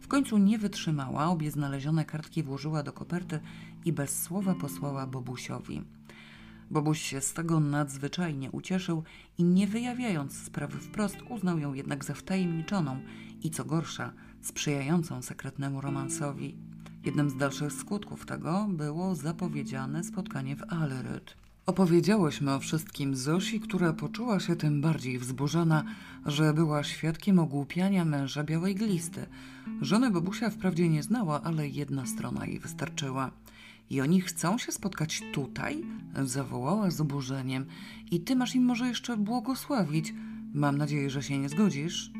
W 0.00 0.08
końcu 0.08 0.38
nie 0.38 0.58
wytrzymała, 0.58 1.26
obie 1.26 1.50
znalezione 1.50 2.04
kartki 2.04 2.42
włożyła 2.42 2.82
do 2.82 2.92
koperty 2.92 3.40
i 3.84 3.92
bez 3.92 4.22
słowa 4.22 4.54
posłała 4.54 5.06
Bobusiowi. 5.06 5.82
Bobuś 6.70 7.00
się 7.00 7.20
z 7.20 7.32
tego 7.32 7.60
nadzwyczajnie 7.60 8.50
ucieszył 8.50 9.02
i 9.38 9.44
nie 9.44 9.66
wyjawiając 9.66 10.42
sprawy 10.42 10.78
wprost, 10.78 11.16
uznał 11.28 11.58
ją 11.58 11.74
jednak 11.74 12.04
za 12.04 12.14
wtajemniczoną 12.14 13.00
i 13.42 13.50
co 13.50 13.64
gorsza, 13.64 14.12
sprzyjającą 14.42 15.22
sekretnemu 15.22 15.80
romansowi. 15.80 16.56
Jednym 17.04 17.30
z 17.30 17.36
dalszych 17.36 17.72
skutków 17.72 18.26
tego 18.26 18.66
było 18.68 19.14
zapowiedziane 19.14 20.04
spotkanie 20.04 20.56
w 20.56 20.72
Aleryt. 20.72 21.36
Opowiedziałyśmy 21.66 22.54
o 22.54 22.58
wszystkim 22.58 23.16
Zosi, 23.16 23.60
która 23.60 23.92
poczuła 23.92 24.40
się 24.40 24.56
tym 24.56 24.80
bardziej 24.80 25.18
wzburzona, 25.18 25.84
że 26.26 26.54
była 26.54 26.84
świadkiem 26.84 27.38
ogłupiania 27.38 28.04
męża 28.04 28.44
białej 28.44 28.74
glisty. 28.74 29.26
Żony 29.80 30.10
Bobusia 30.10 30.50
wprawdzie 30.50 30.88
nie 30.88 31.02
znała, 31.02 31.42
ale 31.42 31.68
jedna 31.68 32.06
strona 32.06 32.46
jej 32.46 32.58
wystarczyła. 32.58 33.30
I 33.90 34.00
oni 34.00 34.20
chcą 34.20 34.58
się 34.58 34.72
spotkać 34.72 35.22
tutaj? 35.32 35.84
Zawołała 36.24 36.90
z 36.90 37.00
oburzeniem. 37.00 37.66
I 38.10 38.20
ty 38.20 38.36
masz 38.36 38.54
im 38.54 38.64
może 38.64 38.88
jeszcze 38.88 39.16
błogosławić. 39.16 40.14
Mam 40.54 40.78
nadzieję, 40.78 41.10
że 41.10 41.22
się 41.22 41.38
nie 41.38 41.48
zgodzisz. 41.48 42.10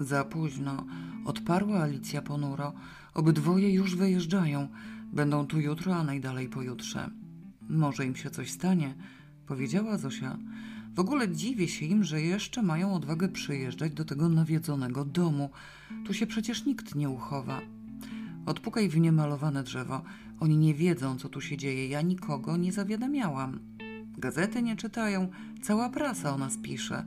Za 0.00 0.24
późno, 0.24 0.86
odparła 1.24 1.82
Alicja 1.82 2.22
ponuro. 2.22 2.72
Obydwoje 3.14 3.74
już 3.74 3.96
wyjeżdżają. 3.96 4.68
Będą 5.12 5.46
tu 5.46 5.60
jutro, 5.60 5.96
a 5.96 6.04
najdalej 6.04 6.48
pojutrze. 6.48 7.10
Może 7.68 8.06
im 8.06 8.16
się 8.16 8.30
coś 8.30 8.50
stanie, 8.50 8.94
powiedziała 9.46 9.98
Zosia. 9.98 10.38
W 10.94 11.00
ogóle 11.00 11.28
dziwię 11.28 11.68
się 11.68 11.86
im, 11.86 12.04
że 12.04 12.22
jeszcze 12.22 12.62
mają 12.62 12.94
odwagę 12.94 13.28
przyjeżdżać 13.28 13.92
do 13.92 14.04
tego 14.04 14.28
nawiedzonego 14.28 15.04
domu. 15.04 15.50
Tu 16.06 16.14
się 16.14 16.26
przecież 16.26 16.64
nikt 16.64 16.94
nie 16.94 17.10
uchowa. 17.10 17.60
Odpukaj 18.46 18.88
w 18.88 18.96
niemalowane 18.96 19.62
drzewo. 19.62 20.02
Oni 20.42 20.58
nie 20.58 20.74
wiedzą, 20.74 21.18
co 21.18 21.28
tu 21.28 21.40
się 21.40 21.56
dzieje. 21.56 21.88
Ja 21.88 22.02
nikogo 22.02 22.56
nie 22.56 22.72
zawiadamiałam. 22.72 23.58
Gazety 24.18 24.62
nie 24.62 24.76
czytają, 24.76 25.30
cała 25.62 25.88
prasa 25.88 26.34
o 26.34 26.38
nas 26.38 26.56
pisze. 26.62 27.04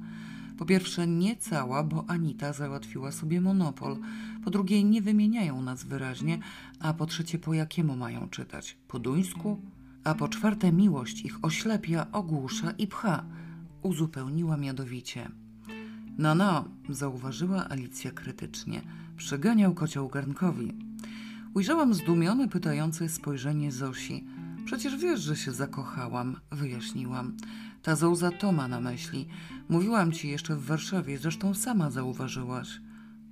Po 0.57 0.65
pierwsze, 0.65 1.07
nie 1.07 1.35
cała, 1.35 1.83
bo 1.83 2.05
Anita 2.07 2.53
załatwiła 2.53 3.11
sobie 3.11 3.41
monopol. 3.41 3.97
Po 4.43 4.51
drugie, 4.51 4.83
nie 4.83 5.01
wymieniają 5.01 5.61
nas 5.61 5.83
wyraźnie. 5.83 6.39
A 6.79 6.93
po 6.93 7.05
trzecie, 7.05 7.39
po 7.39 7.53
jakiemu 7.53 7.95
mają 7.95 8.29
czytać? 8.29 8.77
Po 8.87 8.99
duńsku? 8.99 9.61
a 10.03 10.15
po 10.15 10.27
czwarte 10.27 10.71
miłość 10.71 11.21
ich 11.21 11.45
oślepia, 11.45 12.07
ogłusza 12.11 12.71
i 12.71 12.87
pcha, 12.87 13.23
uzupełniła 13.81 14.57
miadowicie. 14.57 15.31
No, 16.17 16.35
no, 16.35 16.65
zauważyła 16.89 17.69
Alicja 17.69 18.11
krytycznie. 18.11 18.81
Przyganiał 19.17 19.73
kocioł 19.73 20.09
garnkowi. 20.09 20.73
Ujrzałam 21.55 21.93
zdumione, 21.93 22.47
pytające 22.47 23.09
spojrzenie 23.09 23.71
Zosi. 23.71 24.27
Przecież 24.65 24.97
wiesz, 24.97 25.19
że 25.19 25.35
się 25.35 25.51
zakochałam, 25.51 26.39
wyjaśniłam. 26.51 27.37
Ta 27.81 27.95
Zouza 27.95 28.31
to 28.31 28.51
ma 28.51 28.67
na 28.67 28.79
myśli. 28.79 29.27
Mówiłam 29.69 30.11
ci 30.11 30.29
jeszcze 30.29 30.55
w 30.55 30.65
Warszawie, 30.65 31.17
zresztą 31.17 31.53
sama 31.53 31.91
zauważyłaś. 31.91 32.81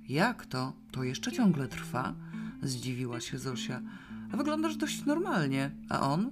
Jak 0.08 0.46
to? 0.46 0.72
To 0.90 1.04
jeszcze 1.04 1.32
ciągle 1.32 1.68
trwa? 1.68 2.14
Zdziwiła 2.62 3.20
się 3.20 3.38
Zosia. 3.38 3.82
Wyglądasz 4.30 4.76
dość 4.76 5.04
normalnie. 5.04 5.70
A 5.88 6.00
on? 6.00 6.30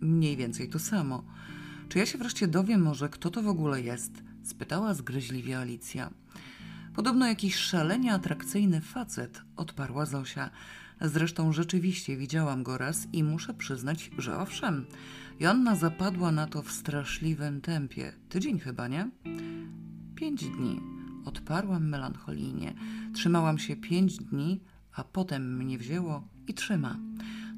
Mniej 0.00 0.36
więcej 0.36 0.68
to 0.68 0.78
samo. 0.78 1.24
Czy 1.88 1.98
ja 1.98 2.06
się 2.06 2.18
wreszcie 2.18 2.48
dowiem 2.48 2.82
może, 2.82 3.08
kto 3.08 3.30
to 3.30 3.42
w 3.42 3.48
ogóle 3.48 3.82
jest? 3.82 4.22
spytała 4.42 4.94
zgryźliwie 4.94 5.58
Alicja. 5.58 6.10
Podobno 6.94 7.26
jakiś 7.26 7.56
szalenie 7.56 8.14
atrakcyjny 8.14 8.80
facet, 8.80 9.42
odparła 9.56 10.06
Zosia. 10.06 10.50
Zresztą 11.00 11.52
rzeczywiście 11.52 12.16
widziałam 12.16 12.62
go 12.62 12.78
raz 12.78 13.08
i 13.12 13.24
muszę 13.24 13.54
przyznać, 13.54 14.10
że 14.18 14.38
owszem. 14.38 14.86
Joanna 15.40 15.76
zapadła 15.76 16.32
na 16.32 16.46
to 16.46 16.62
w 16.62 16.72
straszliwym 16.72 17.60
tempie. 17.60 18.12
Tydzień 18.28 18.58
chyba, 18.58 18.88
nie? 18.88 19.10
Pięć 20.14 20.44
dni. 20.44 20.80
Odparłam 21.24 21.88
melancholijnie. 21.88 22.74
Trzymałam 23.14 23.58
się 23.58 23.76
pięć 23.76 24.16
dni, 24.16 24.60
a 24.94 25.04
potem 25.04 25.56
mnie 25.56 25.78
wzięło 25.78 26.28
i 26.46 26.54
trzyma. 26.54 26.98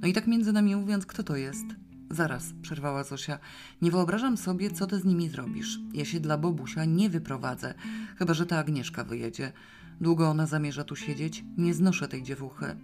No 0.00 0.08
i 0.08 0.12
tak 0.12 0.26
między 0.26 0.52
nami 0.52 0.76
mówiąc, 0.76 1.06
kto 1.06 1.22
to 1.22 1.36
jest? 1.36 1.64
Zaraz, 2.10 2.52
przerwała 2.62 3.04
Zosia. 3.04 3.38
Nie 3.82 3.90
wyobrażam 3.90 4.36
sobie, 4.36 4.70
co 4.70 4.86
ty 4.86 4.98
z 4.98 5.04
nimi 5.04 5.28
zrobisz. 5.28 5.78
Ja 5.94 6.04
się 6.04 6.20
dla 6.20 6.38
Bobusia 6.38 6.84
nie 6.84 7.10
wyprowadzę, 7.10 7.74
chyba 8.16 8.34
że 8.34 8.46
ta 8.46 8.58
Agnieszka 8.58 9.04
wyjedzie. 9.04 9.52
Długo 10.00 10.30
ona 10.30 10.46
zamierza 10.46 10.84
tu 10.84 10.96
siedzieć? 10.96 11.44
Nie 11.58 11.74
znoszę 11.74 12.08
tej 12.08 12.22
dziewuchy. 12.22 12.76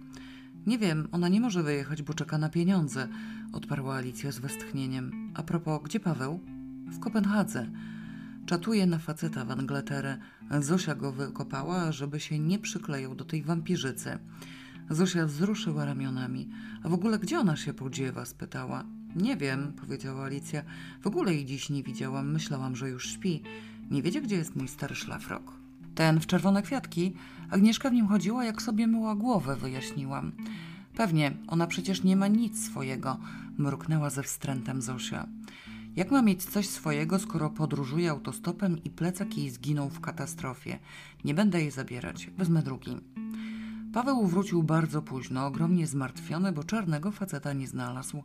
Nie 0.67 0.77
wiem, 0.77 1.07
ona 1.11 1.27
nie 1.27 1.41
może 1.41 1.63
wyjechać, 1.63 2.01
bo 2.01 2.13
czeka 2.13 2.37
na 2.37 2.49
pieniądze, 2.49 3.07
odparła 3.53 3.95
Alicja 3.95 4.31
z 4.31 4.39
westchnieniem. 4.39 5.31
A 5.35 5.43
propos, 5.43 5.81
gdzie 5.83 5.99
Paweł? 5.99 6.39
W 6.85 6.99
Kopenhadze. 6.99 7.67
Czatuje 8.45 8.85
na 8.85 8.99
faceta 8.99 9.45
w 9.45 9.51
Angleterę. 9.51 10.17
Zosia 10.59 10.95
go 10.95 11.11
wykopała, 11.11 11.91
żeby 11.91 12.19
się 12.19 12.39
nie 12.39 12.59
przyklejał 12.59 13.15
do 13.15 13.25
tej 13.25 13.43
wampirzycy. 13.43 14.17
Zosia 14.89 15.25
wzruszyła 15.25 15.85
ramionami. 15.85 16.49
A 16.83 16.89
w 16.89 16.93
ogóle 16.93 17.19
gdzie 17.19 17.39
ona 17.39 17.55
się 17.55 17.73
podziewa? 17.73 18.25
spytała. 18.25 18.83
Nie 19.15 19.37
wiem, 19.37 19.73
powiedziała 19.73 20.25
Alicja. 20.25 20.63
W 21.01 21.07
ogóle 21.07 21.33
jej 21.33 21.45
dziś 21.45 21.69
nie 21.69 21.83
widziałam. 21.83 22.31
Myślałam, 22.31 22.75
że 22.75 22.89
już 22.89 23.09
śpi. 23.09 23.43
Nie 23.91 24.01
wiedzie, 24.01 24.21
gdzie 24.21 24.35
jest 24.35 24.55
mój 24.55 24.67
stary 24.67 24.95
szlafrok. 24.95 25.58
Ten 25.99 26.19
w 26.19 26.27
czerwone 26.27 26.61
kwiatki. 26.61 27.13
Agnieszka 27.49 27.89
w 27.89 27.93
nim 27.93 28.07
chodziła, 28.07 28.45
jak 28.45 28.61
sobie 28.61 28.87
myła 28.87 29.15
głowę, 29.15 29.55
wyjaśniłam. 29.55 30.31
Pewnie, 30.95 31.31
ona 31.47 31.67
przecież 31.67 32.03
nie 32.03 32.15
ma 32.15 32.27
nic 32.27 32.65
swojego, 32.65 33.17
mruknęła 33.57 34.09
ze 34.09 34.23
wstrętem 34.23 34.81
Zosia. 34.81 35.27
Jak 35.95 36.11
ma 36.11 36.21
mieć 36.21 36.45
coś 36.45 36.67
swojego, 36.67 37.19
skoro 37.19 37.49
podróżuje 37.49 38.11
autostopem 38.11 38.83
i 38.83 38.89
plecak 38.89 39.37
jej 39.37 39.49
zginął 39.49 39.89
w 39.89 40.01
katastrofie? 40.01 40.79
Nie 41.25 41.33
będę 41.33 41.61
jej 41.61 41.71
zabierać, 41.71 42.29
wezmę 42.37 42.63
drugi. 42.63 42.97
Paweł 43.93 44.27
wrócił 44.27 44.63
bardzo 44.63 45.01
późno, 45.01 45.45
ogromnie 45.45 45.87
zmartwiony, 45.87 46.51
bo 46.51 46.63
czarnego 46.63 47.11
faceta 47.11 47.53
nie 47.53 47.67
znalazł. 47.67 48.23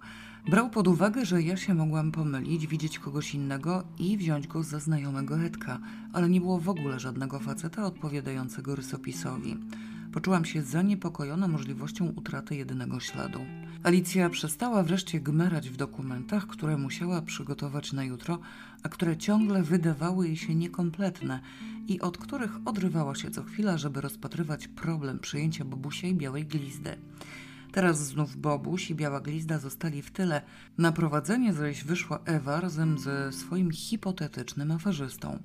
Brał 0.51 0.71
pod 0.71 0.89
uwagę, 0.89 1.27
że 1.27 1.43
ja 1.43 1.57
się 1.57 1.75
mogłam 1.75 2.13
pomylić, 2.13 2.67
widzieć 2.67 2.99
kogoś 2.99 3.35
innego 3.35 3.85
i 3.99 4.17
wziąć 4.17 4.47
go 4.47 4.63
za 4.63 4.81
znajomego 4.81 5.41
Edka, 5.41 5.79
ale 6.13 6.29
nie 6.29 6.41
było 6.41 6.59
w 6.59 6.69
ogóle 6.69 7.01
żadnego 7.01 7.39
faceta 7.39 7.87
odpowiadającego 7.87 8.75
rysopisowi. 8.77 9.57
Poczułam 10.13 10.45
się 10.45 10.63
zaniepokojona 10.63 11.49
możliwością 11.49 12.07
utraty 12.07 12.57
jedynego 12.57 13.01
śladu. 13.01 13.41
Alicja 13.83 14.31
przestała 14.31 14.83
wreszcie 14.83 15.21
gmerać 15.21 15.71
w 15.71 15.77
dokumentach, 15.77 16.47
które 16.47 16.77
musiała 16.77 17.23
przygotować 17.23 17.93
na 17.93 18.05
jutro, 18.05 18.39
a 18.83 18.89
które 18.89 19.17
ciągle 19.17 19.63
wydawały 19.63 20.27
jej 20.27 20.37
się 20.37 20.55
niekompletne 20.55 21.41
i 21.89 22.01
od 22.01 22.19
których 22.19 22.53
odrywała 22.65 23.15
się 23.15 23.31
co 23.31 23.43
chwila, 23.43 23.79
żeby 23.79 24.01
rozpatrywać 24.01 24.69
problem 24.69 25.19
przyjęcia 25.19 25.65
Bobusia 25.65 26.09
i 26.09 26.15
Białej 26.15 26.47
Glizdy. 26.47 26.97
Teraz 27.73 28.07
znów 28.07 28.37
Bobuś 28.37 28.91
i 28.91 28.95
Biała 28.95 29.21
Glizda 29.21 29.59
zostali 29.59 30.03
w 30.03 30.11
tyle. 30.11 30.43
Na 30.79 30.93
prowadzenie 30.93 31.53
zaś 31.53 31.85
wyszła 31.85 32.19
Ewa 32.25 32.61
razem 32.61 32.99
ze 32.99 33.33
swoim 33.33 33.71
hipotetycznym 33.71 34.71
aferzystą. 34.71 35.43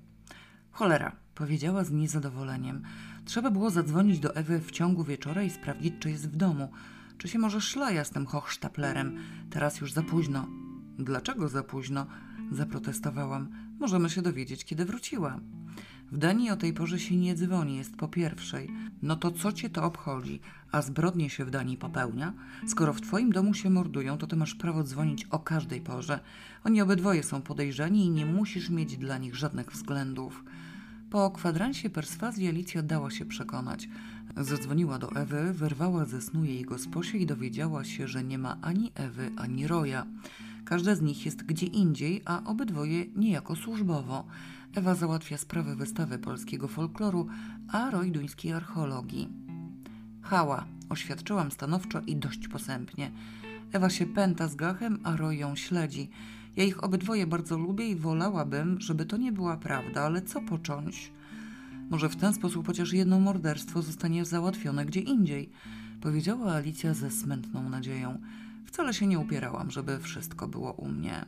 Cholera, 0.71 1.15
powiedziała 1.35 1.83
z 1.83 1.91
niezadowoleniem. 1.91 2.83
Trzeba 3.25 3.51
było 3.51 3.69
zadzwonić 3.69 4.19
do 4.19 4.35
Ewy 4.35 4.59
w 4.59 4.71
ciągu 4.71 5.03
wieczora 5.03 5.43
i 5.43 5.49
sprawdzić, 5.49 5.93
czy 5.99 6.09
jest 6.09 6.29
w 6.29 6.35
domu. 6.35 6.71
Czy 7.17 7.27
się 7.27 7.39
może 7.39 7.61
szlaja 7.61 8.03
z 8.03 8.09
tym 8.09 8.25
hochsztaplerem? 8.25 9.17
Teraz 9.49 9.81
już 9.81 9.93
za 9.93 10.03
późno. 10.03 10.47
Dlaczego 10.99 11.49
za 11.49 11.63
późno? 11.63 12.05
Zaprotestowałam. 12.51 13.49
Możemy 13.79 14.09
się 14.09 14.21
dowiedzieć, 14.21 14.65
kiedy 14.65 14.85
wróciła. 14.85 15.39
W 16.12 16.18
Danii 16.18 16.49
o 16.49 16.57
tej 16.57 16.74
porze 16.74 16.99
się 16.99 17.16
nie 17.16 17.36
dzwoni, 17.36 17.78
jest 17.78 17.95
po 17.95 18.07
pierwszej. 18.07 18.70
No 19.01 19.16
to 19.16 19.32
co 19.32 19.51
cię 19.51 19.70
to 19.70 19.84
obchodzi? 19.84 20.39
A 20.72 20.82
zbrodnie 20.82 21.30
się 21.30 21.45
w 21.45 21.51
Danii 21.51 21.78
popełnia? 21.78 22.34
Skoro 22.68 22.93
w 22.93 23.01
twoim 23.01 23.32
domu 23.32 23.53
się 23.53 23.70
mordują, 23.70 24.18
to 24.18 24.28
ty 24.28 24.36
masz 24.36 24.55
prawo 24.55 24.84
dzwonić 24.84 25.26
o 25.26 25.39
każdej 25.39 25.82
porze. 25.82 26.20
Oni 26.64 26.82
obydwoje 26.82 27.24
są 27.24 27.41
podejrzani 27.41 28.05
i 28.05 28.10
nie 28.10 28.26
musisz 28.26 28.70
mieć 28.70 28.97
dla 28.97 29.18
nich 29.18 29.36
żadnych 29.36 29.72
względów. 29.72 30.43
Po 31.10 31.32
kwadransie 31.32 31.89
perswazji 31.89 32.47
Alicja 32.47 32.84
dała 32.84 33.12
się 33.12 33.26
przekonać. 33.26 33.89
Zadzwoniła 34.38 34.99
do 34.99 35.12
Ewy, 35.12 35.53
wyrwała 35.53 36.05
ze 36.05 36.22
snu 36.22 36.45
jej 36.45 36.66
gosposie 36.66 37.18
i 37.18 37.26
dowiedziała 37.26 37.84
się, 37.84 38.07
że 38.07 38.24
nie 38.24 38.38
ma 38.38 38.57
ani 38.62 38.91
Ewy, 38.95 39.32
ani 39.38 39.68
Roja. 39.68 40.05
Każda 40.66 40.95
z 40.95 41.01
nich 41.01 41.26
jest 41.26 41.43
gdzie 41.43 41.66
indziej, 41.66 42.22
a 42.26 42.43
obydwoje 42.43 43.05
niejako 43.16 43.55
służbowo. 43.55 44.26
Ewa 44.76 44.95
załatwia 44.95 45.38
sprawę 45.38 45.76
wystawy 45.76 46.20
polskiego 46.20 46.67
folkloru, 46.67 47.28
a 47.72 47.91
Roy 47.91 48.11
duńskiej 48.11 48.53
archeologii. 48.53 49.30
Hała, 50.22 50.65
oświadczyłam 50.89 51.51
stanowczo 51.51 52.01
i 52.01 52.15
dość 52.15 52.47
posępnie. 52.47 53.11
Ewa 53.72 53.89
się 53.89 54.05
pęta 54.05 54.47
z 54.47 54.55
gachem, 54.55 54.99
a 55.03 55.15
Roy 55.15 55.36
ją 55.36 55.55
śledzi. 55.55 56.09
Ja 56.55 56.63
ich 56.63 56.84
obydwoje 56.84 57.28
bardzo 57.28 57.57
lubię 57.57 57.89
i 57.89 57.95
wolałabym, 57.95 58.82
żeby 58.82 59.05
to 59.05 59.17
nie 59.17 59.32
była 59.32 59.57
prawda, 59.57 60.01
ale 60.01 60.22
co 60.22 60.41
począć? 60.41 61.11
Może 61.89 62.09
w 62.09 62.15
ten 62.15 62.34
sposób 62.34 62.67
chociaż 62.67 62.93
jedno 62.93 63.20
morderstwo 63.20 63.82
zostanie 63.82 64.26
załatwione 64.26 64.86
gdzie 64.86 64.99
indziej, 64.99 65.49
powiedziała 66.01 66.53
Alicja 66.53 66.93
ze 66.93 67.11
smętną 67.11 67.70
nadzieją. 67.70 68.22
Wcale 68.65 68.93
się 68.93 69.07
nie 69.07 69.20
upierałam, 69.20 69.72
żeby 69.72 69.99
wszystko 69.99 70.47
było 70.47 70.72
u 70.72 70.88
mnie. 70.88 71.26